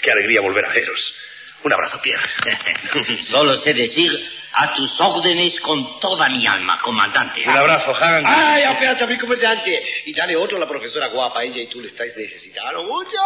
qué 0.03 0.13
alegría 0.13 0.41
volver 0.41 0.67
a 0.67 0.73
veros. 0.73 1.15
Un 1.63 1.73
abrazo, 1.73 2.01
Pierre. 2.03 3.21
Solo 3.23 3.55
sé 3.57 3.73
decir 3.73 4.11
a 4.53 4.75
tus 4.75 5.01
órdenes 5.01 5.61
con 5.61 6.01
toda 6.01 6.29
mi 6.29 6.47
alma, 6.47 6.79
comandante. 6.83 7.43
Un 7.47 7.57
abrazo, 7.57 7.95
Han. 7.95 8.25
Ay, 8.27 8.65
apenas 8.65 9.01
a 9.01 9.07
mi 9.07 9.19
comandante. 9.19 9.83
Y 10.07 10.13
dale 10.15 10.37
otro 10.37 10.57
a 10.57 10.61
la 10.61 10.69
profesora 10.69 11.09
guapa. 11.09 11.45
Ella 11.45 11.63
y 11.63 11.69
tú 11.69 11.81
le 11.81 11.87
estáis 11.87 12.17
necesitando 12.17 12.83
mucho. 12.83 13.19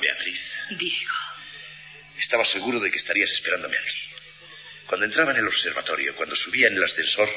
Beatriz, 0.00 0.54
Diego. 0.78 1.27
Estaba 2.18 2.44
seguro 2.44 2.80
de 2.80 2.90
que 2.90 2.98
estarías 2.98 3.30
esperándome 3.32 3.76
aquí. 3.78 3.98
Cuando 4.86 5.06
entraba 5.06 5.32
en 5.32 5.38
el 5.38 5.48
observatorio, 5.48 6.14
cuando 6.16 6.34
subía 6.34 6.68
en 6.68 6.76
el 6.76 6.84
ascensor, 6.84 7.28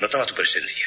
notaba 0.00 0.26
tu 0.26 0.34
presencia. 0.34 0.86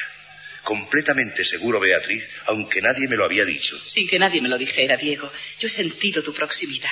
Completamente 0.62 1.44
seguro, 1.44 1.78
Beatriz, 1.78 2.28
aunque 2.46 2.80
nadie 2.80 3.06
me 3.06 3.16
lo 3.16 3.24
había 3.24 3.44
dicho. 3.44 3.78
Sin 3.86 4.08
que 4.08 4.18
nadie 4.18 4.40
me 4.40 4.48
lo 4.48 4.58
dijera, 4.58 4.96
Diego, 4.96 5.30
yo 5.60 5.68
he 5.68 5.70
sentido 5.70 6.22
tu 6.22 6.34
proximidad. 6.34 6.90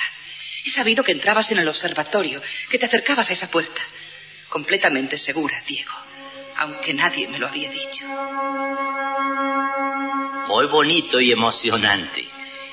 He 0.65 0.71
sabido 0.71 1.03
que 1.03 1.11
entrabas 1.11 1.51
en 1.51 1.57
el 1.57 1.67
observatorio, 1.67 2.41
que 2.69 2.79
te 2.79 2.85
acercabas 2.85 3.29
a 3.29 3.33
esa 3.33 3.51
puerta. 3.51 3.81
Completamente 4.47 5.17
segura, 5.17 5.61
Diego, 5.67 5.91
aunque 6.55 6.93
nadie 6.93 7.27
me 7.27 7.37
lo 7.37 7.47
había 7.47 7.69
dicho. 7.69 8.05
Muy 10.47 10.67
bonito 10.67 11.19
y 11.19 11.31
emocionante. 11.31 12.23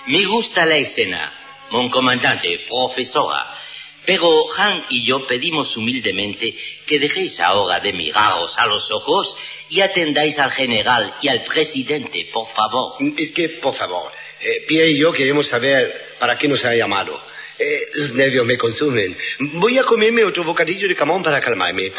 Me 0.07 0.25
gusta 0.27 0.65
la 0.67 0.77
escena, 0.77 1.42
mon 1.73 1.89
comandante, 1.89 2.61
profesora. 2.69 3.57
Pero 4.05 4.53
Han 4.57 4.85
y 4.91 5.07
yo 5.07 5.27
pedimos 5.27 5.77
humildemente 5.77 6.55
que 6.87 6.99
dejéis 6.99 7.41
ahora 7.41 7.81
de 7.81 7.93
miraros 7.93 8.59
a 8.59 8.67
los 8.67 8.91
ojos 8.93 9.35
y 9.71 9.81
atendáis 9.81 10.39
al 10.39 10.51
general 10.51 11.15
y 11.23 11.29
al 11.29 11.43
presidente, 11.45 12.29
por 12.33 12.49
favor. 12.49 12.95
Es 13.17 13.31
que, 13.31 13.49
por 13.61 13.75
favor, 13.75 14.13
eh, 14.41 14.65
Pierre 14.67 14.91
y 14.91 15.01
yo 15.01 15.13
queremos 15.13 15.49
saber 15.49 16.17
para 16.19 16.37
qué 16.37 16.49
nos 16.49 16.65
ha 16.65 16.75
llamado. 16.75 17.19
Eh, 17.59 17.81
los 17.95 18.15
nervios 18.15 18.45
me 18.45 18.59
consumen. 18.59 19.17
Voy 19.39 19.79
a 19.79 19.85
comerme 19.85 20.25
otro 20.25 20.43
bocadillo 20.43 20.89
de 20.89 20.97
camón 20.97 21.23
para 21.23 21.41
calmarme. 21.41 21.93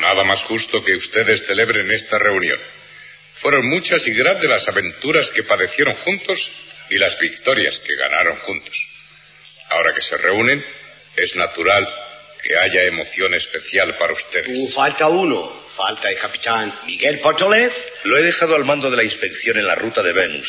Nada 0.00 0.24
más 0.24 0.42
justo 0.44 0.82
que 0.82 0.94
ustedes 0.94 1.46
celebren 1.46 1.90
esta 1.90 2.18
reunión. 2.18 2.58
Fueron 3.40 3.68
muchas 3.68 4.06
y 4.06 4.12
grandes 4.12 4.50
las 4.50 4.66
aventuras 4.68 5.30
que 5.30 5.44
padecieron 5.44 5.94
juntos 5.96 6.50
y 6.90 6.98
las 6.98 7.18
victorias 7.18 7.78
que 7.80 7.94
ganaron 7.94 8.36
juntos. 8.40 8.76
Ahora 9.70 9.94
que 9.94 10.02
se 10.02 10.16
reúnen, 10.16 10.64
es 11.16 11.34
natural 11.36 11.86
que 12.42 12.56
haya 12.56 12.84
emoción 12.84 13.34
especial 13.34 13.96
para 13.98 14.12
ustedes. 14.12 14.48
Uh, 14.48 14.72
falta 14.72 15.08
uno. 15.08 15.60
Falta 15.76 16.08
el 16.10 16.18
capitán 16.18 16.74
Miguel 16.86 17.20
Portolés. 17.20 17.72
Lo 18.04 18.18
he 18.18 18.22
dejado 18.22 18.56
al 18.56 18.64
mando 18.64 18.90
de 18.90 18.96
la 18.96 19.04
inspección 19.04 19.56
en 19.56 19.66
la 19.66 19.74
ruta 19.74 20.02
de 20.02 20.12
Venus, 20.12 20.46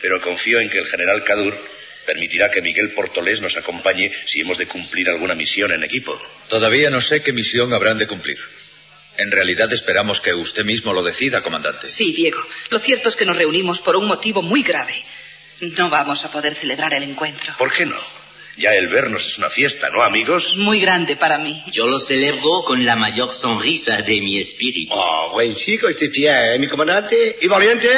pero 0.00 0.20
confío 0.22 0.60
en 0.60 0.70
que 0.70 0.78
el 0.78 0.86
general 0.86 1.24
Cadur 1.24 1.58
permitirá 2.06 2.50
que 2.50 2.62
Miguel 2.62 2.92
Portolés 2.92 3.40
nos 3.40 3.56
acompañe 3.56 4.10
si 4.26 4.40
hemos 4.40 4.58
de 4.58 4.66
cumplir 4.66 5.08
alguna 5.08 5.34
misión 5.34 5.72
en 5.72 5.84
equipo. 5.84 6.18
Todavía 6.48 6.90
no 6.90 7.00
sé 7.00 7.20
qué 7.20 7.32
misión 7.32 7.72
habrán 7.72 7.98
de 7.98 8.06
cumplir. 8.06 8.38
En 9.16 9.30
realidad 9.30 9.72
esperamos 9.72 10.20
que 10.20 10.32
usted 10.32 10.64
mismo 10.64 10.92
lo 10.92 11.02
decida, 11.02 11.42
comandante. 11.42 11.90
Sí, 11.90 12.12
Diego, 12.12 12.40
lo 12.70 12.78
cierto 12.80 13.10
es 13.10 13.16
que 13.16 13.26
nos 13.26 13.36
reunimos 13.36 13.78
por 13.80 13.96
un 13.96 14.06
motivo 14.06 14.42
muy 14.42 14.62
grave. 14.62 14.94
No 15.60 15.90
vamos 15.90 16.24
a 16.24 16.32
poder 16.32 16.54
celebrar 16.54 16.94
el 16.94 17.04
encuentro. 17.04 17.54
¿Por 17.58 17.72
qué 17.72 17.86
no? 17.86 17.96
Ya 18.56 18.70
el 18.74 18.88
vernos 18.88 19.24
es 19.24 19.38
una 19.38 19.48
fiesta, 19.48 19.88
¿no, 19.90 20.02
amigos? 20.02 20.56
Muy 20.56 20.80
grande 20.80 21.16
para 21.16 21.38
mí. 21.38 21.62
Yo 21.72 21.86
lo 21.86 22.00
celebro 22.00 22.62
con 22.66 22.84
la 22.84 22.96
mayor 22.96 23.32
sonrisa 23.32 23.96
de 23.96 24.20
mi 24.20 24.38
espíritu. 24.40 24.92
Oh, 24.94 25.30
buen 25.32 25.54
chico 25.54 25.88
ese 25.88 26.08
Pierre, 26.08 26.58
mi 26.58 26.68
comandante. 26.68 27.36
Y 27.40 27.48
valiente, 27.48 27.88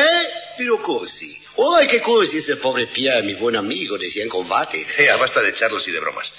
pero 0.56 0.80
così. 0.80 1.36
¡Ay, 1.76 1.86
qué 1.88 2.00
così 2.00 2.38
ese 2.38 2.56
pobre 2.56 2.88
Pierre, 2.88 3.22
mi 3.22 3.34
buen 3.34 3.56
amigo 3.56 3.96
de 3.96 4.10
100 4.10 4.28
combates! 4.28 4.88
Sea, 4.88 5.16
basta 5.16 5.40
de 5.40 5.54
charlas 5.54 5.86
y 5.88 5.92
de 5.92 6.00
bromas. 6.00 6.30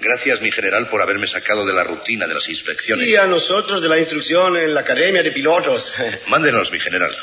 Gracias, 0.00 0.40
mi 0.40 0.52
general, 0.52 0.88
por 0.88 1.02
haberme 1.02 1.26
sacado 1.26 1.66
de 1.66 1.72
la 1.72 1.82
rutina 1.82 2.26
de 2.26 2.34
las 2.34 2.48
inspecciones. 2.48 3.08
Y 3.08 3.16
a 3.16 3.26
nosotros 3.26 3.82
de 3.82 3.88
la 3.88 3.98
instrucción 3.98 4.56
en 4.56 4.74
la 4.74 4.80
Academia 4.80 5.22
de 5.22 5.32
Pilotos. 5.32 5.92
Mándenos, 6.28 6.70
mi 6.70 6.78
general. 6.78 7.14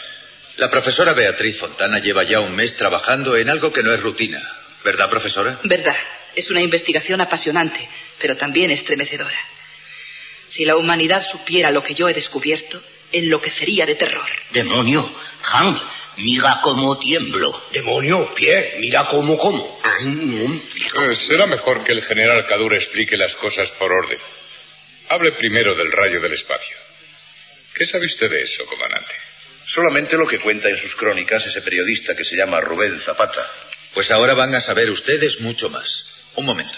La 0.58 0.70
profesora 0.70 1.14
Beatriz 1.14 1.58
Fontana 1.58 2.00
lleva 2.00 2.24
ya 2.24 2.40
un 2.40 2.56
mes 2.56 2.76
trabajando 2.76 3.36
en 3.38 3.50
algo 3.50 3.72
que 3.72 3.84
no 3.84 3.94
es 3.94 4.02
rutina. 4.02 4.42
¿Verdad, 4.84 5.10
profesora? 5.10 5.60
Verdad. 5.64 5.96
Es 6.36 6.50
una 6.52 6.62
investigación 6.62 7.22
apasionante, 7.22 7.80
pero 8.20 8.36
también 8.36 8.70
estremecedora. 8.72 9.38
Si 10.48 10.66
la 10.66 10.76
humanidad 10.76 11.24
supiera 11.30 11.72
lo 11.72 11.82
que 11.82 11.96
yo 11.96 12.08
he 12.08 12.14
descubierto, 12.14 12.82
enloquecería 13.12 13.86
de 13.86 13.96
terror. 13.96 14.30
Demonio, 14.52 15.10
Han, 15.52 15.80
mira 16.18 16.60
cómo 16.62 16.98
tiemblo. 17.00 17.64
Demonio, 17.72 18.34
Pierre, 18.36 18.78
mira 18.80 19.06
cómo 19.06 19.38
como. 19.38 19.80
Eh, 19.84 21.16
será 21.28 21.48
mejor 21.48 21.84
que 21.84 21.94
el 21.94 22.02
general 22.04 22.46
Cadur 22.48 22.76
explique 22.76 23.18
las 23.18 23.36
cosas 23.36 23.70
por 23.72 23.92
orden. 23.92 24.20
Hable 25.10 25.34
primero 25.34 25.76
del 25.76 25.92
rayo 25.92 26.22
del 26.22 26.34
espacio. 26.34 26.78
¿Qué 27.76 27.86
sabe 27.86 28.06
usted 28.06 28.30
de 28.30 28.42
eso, 28.42 28.66
comandante? 28.66 29.14
Solamente 29.68 30.16
lo 30.16 30.28
que 30.28 30.40
cuenta 30.40 30.70
en 30.70 30.78
sus 30.78 30.96
crónicas 30.96 31.46
ese 31.46 31.62
periodista 31.62 32.16
que 32.16 32.24
se 32.24 32.36
llama 32.36 32.62
Rubén 32.62 33.00
Zapata. 33.00 33.50
Pues 33.94 34.10
ahora 34.12 34.34
van 34.34 34.54
a 34.56 34.60
saber 34.60 34.90
ustedes 34.90 35.42
mucho 35.42 35.70
más. 35.70 36.06
Un 36.36 36.46
momento. 36.46 36.78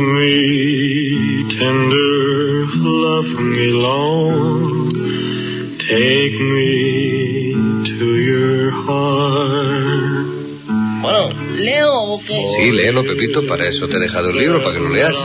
Me 0.00 1.44
tender, 1.58 2.66
love 2.76 3.40
me 3.40 3.66
long, 3.66 4.90
take 5.78 6.38
me 6.40 7.54
to 7.98 8.06
your 8.18 8.72
heart. 8.72 10.30
Bueno, 11.02 11.22
leo 11.54 11.92
o 11.92 12.20
qué? 12.20 12.42
Sí, 12.56 12.72
léelo, 12.72 13.04
Pepito, 13.04 13.46
para 13.46 13.68
eso 13.68 13.86
te 13.88 13.96
he 13.96 14.00
dejado 14.00 14.30
el 14.30 14.36
libro, 14.36 14.62
para 14.62 14.74
que 14.74 14.80
lo 14.80 14.90
leas. 14.90 15.16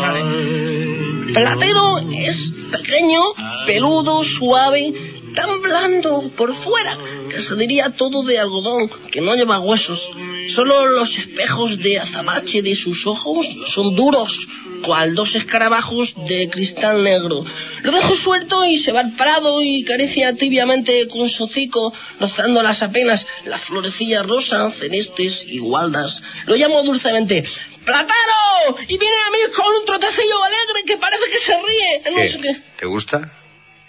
Platero 1.33 1.99
es 2.11 2.51
pequeño, 2.71 3.21
peludo, 3.65 4.23
suave, 4.23 4.93
tan 5.35 5.61
blando 5.61 6.31
por 6.37 6.55
fuera 6.63 6.97
que 7.29 7.41
se 7.41 7.55
diría 7.55 7.95
todo 7.95 8.23
de 8.23 8.39
algodón, 8.39 8.89
que 9.11 9.21
no 9.21 9.35
lleva 9.35 9.59
huesos. 9.59 10.09
Solo 10.49 10.85
los 10.87 11.17
espejos 11.17 11.77
de 11.79 11.99
azabache 11.99 12.61
de 12.61 12.75
sus 12.75 13.05
ojos 13.07 13.47
son 13.73 13.95
duros, 13.95 14.37
cual 14.83 15.15
dos 15.15 15.35
escarabajos 15.35 16.13
de 16.27 16.49
cristal 16.49 17.03
negro. 17.03 17.43
Lo 17.83 17.91
dejo 17.91 18.15
suelto 18.15 18.65
y 18.65 18.79
se 18.79 18.91
va 18.91 18.99
al 19.01 19.15
prado 19.15 19.61
y 19.61 19.83
caricia 19.83 20.35
tibiamente 20.35 21.07
con 21.07 21.29
su 21.29 21.45
hocico, 21.45 21.93
rozando 22.19 22.61
las 22.61 22.81
apenas 22.81 23.25
las 23.45 23.63
florecillas 23.63 24.25
rosas, 24.25 24.75
celestes 24.77 25.43
y 25.47 25.59
gualdas. 25.59 26.21
Lo 26.45 26.55
llamo 26.55 26.83
dulcemente, 26.83 27.43
¡Platero! 27.85 28.79
Y 28.87 28.97
viene 28.97 29.15
a 29.27 29.31
mí 29.31 29.37
con 29.55 29.67
un 29.79 29.85
trotecillo 29.85 30.43
alegre 30.43 30.83
que 30.87 30.97
parece 30.97 31.29
que 31.31 31.39
se 31.39 31.53
ríe. 31.53 32.11
No 32.11 32.31
sé 32.31 32.41
qué. 32.41 32.61
¿Te 32.79 32.85
gusta? 32.87 33.44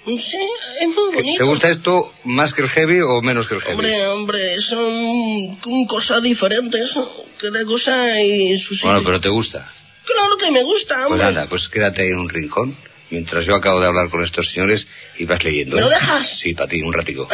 Sí, 0.06 0.38
es 0.80 0.86
muy 0.88 1.14
bonito. 1.14 1.38
¿Te 1.38 1.44
gusta 1.44 1.70
esto 1.70 2.12
más 2.24 2.54
que 2.54 2.62
el 2.62 2.68
heavy 2.68 3.00
o 3.00 3.20
menos 3.22 3.48
que 3.48 3.56
el 3.56 3.60
heavy? 3.60 3.74
Hombre, 3.74 4.06
hombre, 4.06 4.60
son 4.60 5.56
cosas 5.88 6.22
diferentes. 6.22 6.94
Cada 7.40 7.64
cosa 7.64 8.20
y 8.22 8.56
su 8.56 8.74
sitio. 8.74 8.90
Bueno, 8.90 9.04
pero 9.04 9.20
te 9.20 9.28
gusta. 9.28 9.72
Claro 10.04 10.36
que 10.38 10.50
me 10.52 10.62
gusta, 10.62 10.94
Pues 10.94 11.06
hombre. 11.20 11.26
anda, 11.26 11.48
pues 11.48 11.68
quédate 11.68 12.02
ahí 12.02 12.08
en 12.10 12.18
un 12.18 12.28
rincón 12.28 12.76
mientras 13.10 13.44
yo 13.46 13.54
acabo 13.56 13.80
de 13.80 13.86
hablar 13.86 14.08
con 14.08 14.22
estos 14.24 14.48
señores 14.52 14.86
y 15.18 15.24
vas 15.24 15.42
leyendo. 15.42 15.76
¿Me 15.76 15.82
lo 15.82 15.88
¿eh? 15.90 15.94
dejas? 15.94 16.38
Sí, 16.38 16.54
para 16.54 16.68
ti, 16.68 16.80
un 16.80 16.92
ratico. 16.92 17.28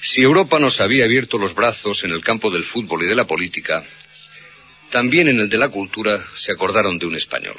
Si 0.00 0.22
Europa 0.22 0.58
nos 0.58 0.80
había 0.80 1.04
abierto 1.04 1.36
los 1.38 1.54
brazos 1.54 2.02
en 2.04 2.10
el 2.12 2.22
campo 2.22 2.50
del 2.50 2.64
fútbol 2.64 3.04
y 3.04 3.08
de 3.08 3.14
la 3.14 3.26
política, 3.26 3.84
también 4.90 5.28
en 5.28 5.38
el 5.40 5.48
de 5.48 5.58
la 5.58 5.68
cultura 5.68 6.24
se 6.34 6.52
acordaron 6.52 6.98
de 6.98 7.06
un 7.06 7.14
español 7.16 7.56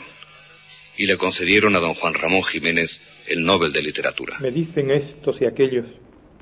y 0.97 1.05
le 1.05 1.17
concedieron 1.17 1.75
a 1.75 1.79
don 1.79 1.93
Juan 1.93 2.13
Ramón 2.15 2.43
Jiménez 2.43 2.89
el 3.27 3.43
Nobel 3.43 3.71
de 3.71 3.81
Literatura. 3.81 4.37
Me 4.39 4.51
dicen 4.51 4.91
estos 4.91 5.41
y 5.41 5.45
aquellos, 5.45 5.85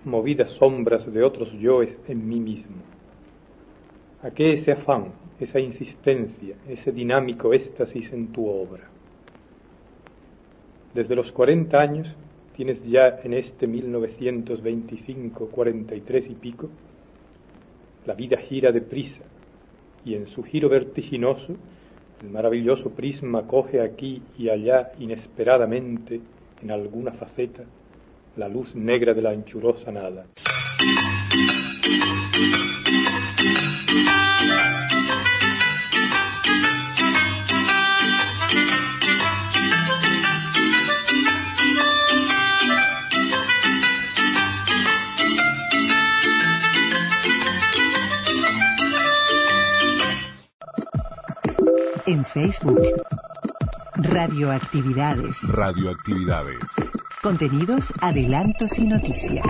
movidas 0.03 0.51
sombras 0.51 1.11
de 1.11 1.23
otros 1.23 1.51
yoes 1.59 1.89
en 2.07 2.27
mí 2.27 2.39
mismo. 2.39 2.77
¿A 4.23 4.31
qué 4.31 4.53
ese 4.53 4.71
afán, 4.71 5.13
esa 5.39 5.59
insistencia, 5.59 6.55
ese 6.67 6.91
dinámico 6.91 7.53
éxtasis 7.53 8.11
en 8.13 8.31
tu 8.31 8.47
obra? 8.47 8.89
Desde 10.93 11.15
los 11.15 11.31
40 11.31 11.79
años 11.79 12.07
tienes 12.55 12.83
ya 12.83 13.19
en 13.23 13.33
este 13.33 13.67
1925, 13.67 15.47
43 15.47 16.29
y 16.29 16.35
pico, 16.35 16.69
la 18.05 18.13
vida 18.13 18.37
gira 18.37 18.71
deprisa 18.71 19.21
y 20.03 20.15
en 20.15 20.27
su 20.27 20.43
giro 20.43 20.69
vertiginoso 20.69 21.55
el 22.21 22.29
maravilloso 22.29 22.91
prisma 22.91 23.47
coge 23.47 23.81
aquí 23.81 24.21
y 24.37 24.49
allá 24.49 24.91
inesperadamente 24.99 26.21
en 26.61 26.71
alguna 26.71 27.11
faceta 27.13 27.63
la 28.37 28.47
luz 28.47 28.73
negra 28.75 29.13
de 29.13 29.21
la 29.21 29.31
anchurosa 29.31 29.91
nada. 29.91 30.25
En 52.05 52.25
Facebook. 52.25 53.30
Radioactividades. 54.03 55.37
Radioactividades. 55.47 56.59
Contenidos, 57.21 57.93
adelantos 58.01 58.79
y 58.79 58.87
noticias. 58.87 59.45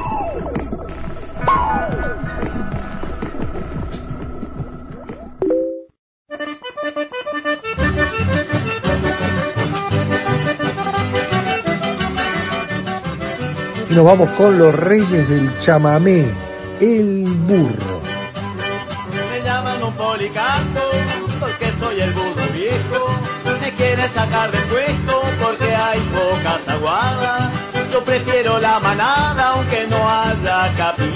Y 13.90 13.94
nos 13.94 14.06
vamos 14.06 14.30
con 14.32 14.58
los 14.58 14.76
reyes 14.76 15.30
del 15.30 15.58
chamamé, 15.60 16.26
el 16.82 17.24
burro. 17.48 18.02
Me 19.32 19.46
llaman 19.46 19.82
un 19.82 19.94
policanto 19.94 20.82
porque 21.40 21.72
soy 21.80 22.02
el 22.02 22.12
burro 22.12 22.48
viejo. 22.54 23.01
Me 23.72 23.78
quieren 23.78 24.14
sacar 24.14 24.52
del 24.52 24.64
puesto 24.64 25.22
porque 25.44 25.74
hay 25.76 26.00
pocas 26.00 26.68
aguadas. 26.68 27.52
Yo 27.92 28.04
prefiero 28.04 28.60
la 28.60 28.80
manada 28.80 29.50
aunque 29.50 29.88
no 29.88 29.98
haya 30.10 30.74
capí. 30.76 31.12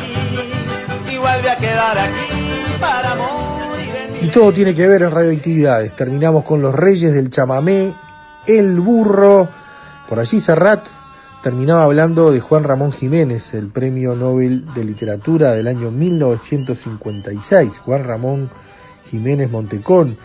A 1.26 1.58
quedar 1.58 1.98
aquí 1.98 2.78
para 2.80 3.16
morir 3.16 4.20
Y 4.22 4.28
todo 4.28 4.54
tiene 4.54 4.76
que 4.76 4.88
ver 4.88 5.02
en 5.02 5.10
radioactividades. 5.10 5.96
Terminamos 5.96 6.44
con 6.44 6.62
los 6.62 6.76
reyes 6.76 7.16
del 7.16 7.32
chamamé, 7.32 7.96
el 8.46 8.80
burro. 8.80 9.50
Por 10.08 10.20
allí 10.20 10.40
Serrat 10.40 10.86
terminaba 11.42 11.84
hablando 11.84 12.32
de 12.32 12.42
Juan 12.42 12.64
Ramón 12.64 12.92
Jiménez, 12.92 13.56
el 13.56 13.70
premio 13.70 14.14
Nobel 14.14 14.72
de 14.76 14.84
Literatura 14.84 15.54
del 15.54 15.68
año 15.68 15.90
1956. 15.90 17.80
Juan 17.80 18.04
Ramón 18.04 18.52
Jiménez 19.06 19.50
Montecón, 19.50 20.18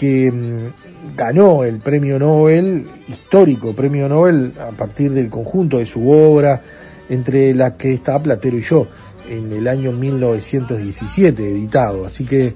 que 0.00 0.32
mm, 0.32 1.14
ganó 1.14 1.62
el 1.62 1.78
premio 1.80 2.18
Nobel, 2.18 2.86
histórico 3.06 3.74
premio 3.74 4.08
Nobel, 4.08 4.54
a 4.58 4.70
partir 4.70 5.12
del 5.12 5.28
conjunto 5.28 5.76
de 5.76 5.84
su 5.84 6.10
obra, 6.10 6.62
entre 7.10 7.52
la 7.54 7.76
que 7.76 7.92
está 7.92 8.18
Platero 8.22 8.56
y 8.56 8.62
yo, 8.62 8.86
en 9.28 9.52
el 9.52 9.68
año 9.68 9.92
1917 9.92 11.50
editado. 11.50 12.06
Así 12.06 12.24
que 12.24 12.54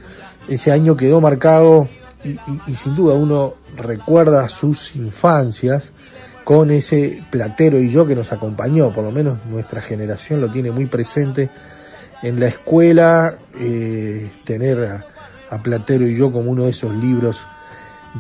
ese 0.49 0.73
año 0.73 0.97
quedó 0.97 1.21
marcado 1.21 1.87
y, 2.25 2.75
sin 2.75 2.95
duda 2.95 3.15
uno 3.15 3.57
recuerda 3.77 4.49
sus 4.49 4.97
infancias 4.97 5.93
con 6.45 6.71
ese 6.71 7.23
platero 7.31 7.79
y 7.79 7.91
yo 7.91 8.07
que 8.07 8.15
nos 8.15 8.33
acompañó, 8.33 8.91
por 8.91 9.05
lo 9.05 9.11
menos 9.11 9.45
nuestra 9.45 9.83
generación 9.83 10.41
lo 10.41 10.51
tiene 10.51 10.71
muy 10.71 10.87
presente 10.87 11.51
en 12.23 12.41
la 12.41 12.47
escuela, 12.47 13.37
eh, 13.61 14.31
tener 14.45 15.05
a 15.55 15.63
Platero 15.63 16.09
y 16.09 16.17
yo 16.17 16.33
como 16.33 16.51
uno 16.51 16.65
de 16.65 16.71
esos 16.71 16.93
libros 16.95 17.47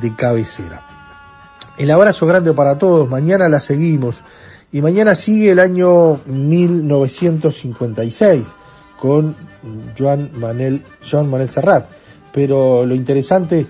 de 0.00 0.14
cabecera. 0.14 0.82
El 1.76 1.90
abrazo 1.90 2.26
grande 2.26 2.52
para 2.52 2.78
todos, 2.78 3.08
mañana 3.08 3.48
la 3.48 3.58
seguimos 3.58 4.22
y 4.70 4.80
mañana 4.80 5.16
sigue 5.16 5.50
el 5.50 5.58
año 5.58 6.20
1956 6.26 8.46
con 8.98 9.34
Joan 9.98 10.30
Manuel, 10.34 10.84
Joan 11.08 11.28
Manuel 11.28 11.48
Serrat, 11.48 11.86
pero 12.32 12.86
lo 12.86 12.94
interesante 12.94 13.66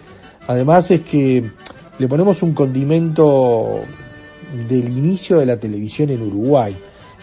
además 0.46 0.90
es 0.90 1.00
que 1.00 1.50
le 1.98 2.08
ponemos 2.08 2.42
un 2.42 2.52
condimento 2.52 3.80
del 4.68 4.88
inicio 4.88 5.38
de 5.38 5.46
la 5.46 5.56
televisión 5.56 6.10
en 6.10 6.22
Uruguay. 6.22 6.76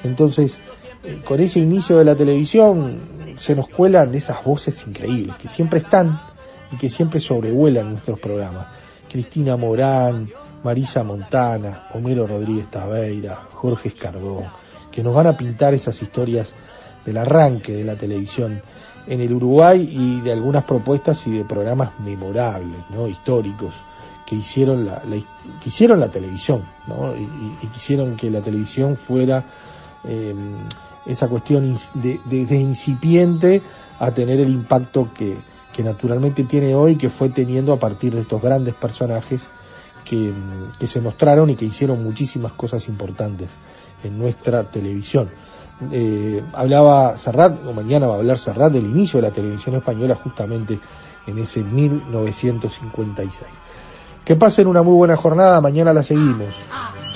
Entonces, 0.04 0.60
eh, 1.04 1.22
con 1.24 1.40
ese 1.40 1.60
inicio 1.60 1.98
de 1.98 2.06
la 2.06 2.16
televisión 2.16 2.98
se 3.38 3.56
nos 3.56 3.70
cuelan 3.70 4.14
esas 4.16 4.44
voces 4.44 4.86
increíbles 4.88 5.36
que 5.38 5.48
siempre 5.48 5.80
están 5.80 6.31
y 6.72 6.78
que 6.78 6.90
siempre 6.90 7.20
sobrevuelan 7.20 7.92
nuestros 7.92 8.20
programas. 8.20 8.68
Cristina 9.10 9.58
Morán, 9.58 10.30
Marisa 10.64 11.04
Montana, 11.04 11.88
Homero 11.94 12.26
Rodríguez 12.28 12.70
Taveira, 12.70 13.48
Jorge 13.52 13.90
Escardón, 13.90 14.46
que 14.92 15.04
nos 15.04 15.14
van 15.16 15.28
a 15.28 15.38
pintar 15.38 15.74
esas 15.74 16.02
historias 16.02 16.54
del 17.06 17.18
arranque 17.18 17.74
de 17.74 17.84
la 17.84 17.96
televisión 17.96 18.62
en 19.08 19.20
el 19.22 19.34
Uruguay 19.34 19.90
y 19.92 20.22
de 20.22 20.32
algunas 20.32 20.64
propuestas 20.64 21.26
y 21.28 21.32
de 21.32 21.44
programas 21.46 22.00
memorables, 22.00 22.78
¿no? 22.92 23.08
históricos 23.08 23.74
que 24.28 24.36
hicieron 24.36 24.86
la, 24.86 25.02
la- 25.04 25.18
que 25.62 25.70
hicieron 25.70 26.00
la 26.00 26.10
televisión, 26.10 26.62
¿no? 26.88 27.16
y, 27.16 27.22
y- 27.24 27.58
y 27.64 27.68
quisieron 27.68 28.16
que 28.16 28.30
la 28.30 28.42
televisión 28.42 28.96
fuera 28.96 29.44
eh, 30.04 30.34
esa 31.06 31.28
cuestión 31.28 31.76
de- 31.96 32.20
de 32.46 32.56
incipiente 32.58 33.62
a 34.00 34.12
tener 34.12 34.40
el 34.40 34.50
impacto 34.50 35.10
que, 35.14 35.36
que 35.74 35.84
naturalmente 35.84 36.44
tiene 36.44 36.76
hoy, 36.76 36.96
que 36.96 37.10
fue 37.10 37.30
teniendo 37.30 37.74
a 37.74 37.80
partir 37.80 38.14
de 38.14 38.22
estos 38.22 38.42
grandes 38.42 38.76
personajes 38.76 39.48
que, 40.04 40.34
que 40.80 40.88
se 40.88 41.02
mostraron 41.02 41.50
y 41.50 41.56
que 41.56 41.66
hicieron 41.66 42.04
muchísimas 42.04 42.54
cosas 42.54 42.88
importantes 42.88 43.50
en 44.04 44.18
nuestra 44.18 44.64
televisión. 44.64 45.30
Eh, 45.92 46.44
hablaba 46.54 47.18
Serrat, 47.18 47.66
o 47.66 47.74
mañana 47.74 48.08
va 48.08 48.16
a 48.16 48.18
hablar 48.18 48.38
Serrat 48.38 48.72
del 48.72 48.86
inicio 48.86 49.20
de 49.20 49.28
la 49.28 49.34
televisión 49.34 49.76
española 49.76 50.16
justamente 50.16 50.80
en 51.26 51.40
ese 51.40 51.64
1956. 51.64 53.50
Que 54.24 54.36
pasen 54.36 54.68
una 54.68 54.84
muy 54.84 54.94
buena 54.94 55.16
jornada, 55.16 55.60
mañana 55.62 55.94
la 55.94 56.04
seguimos. 56.04 56.56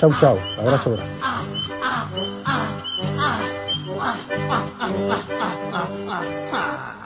Chau, 0.00 0.12
chau, 0.18 0.36
abrazo. 0.58 0.96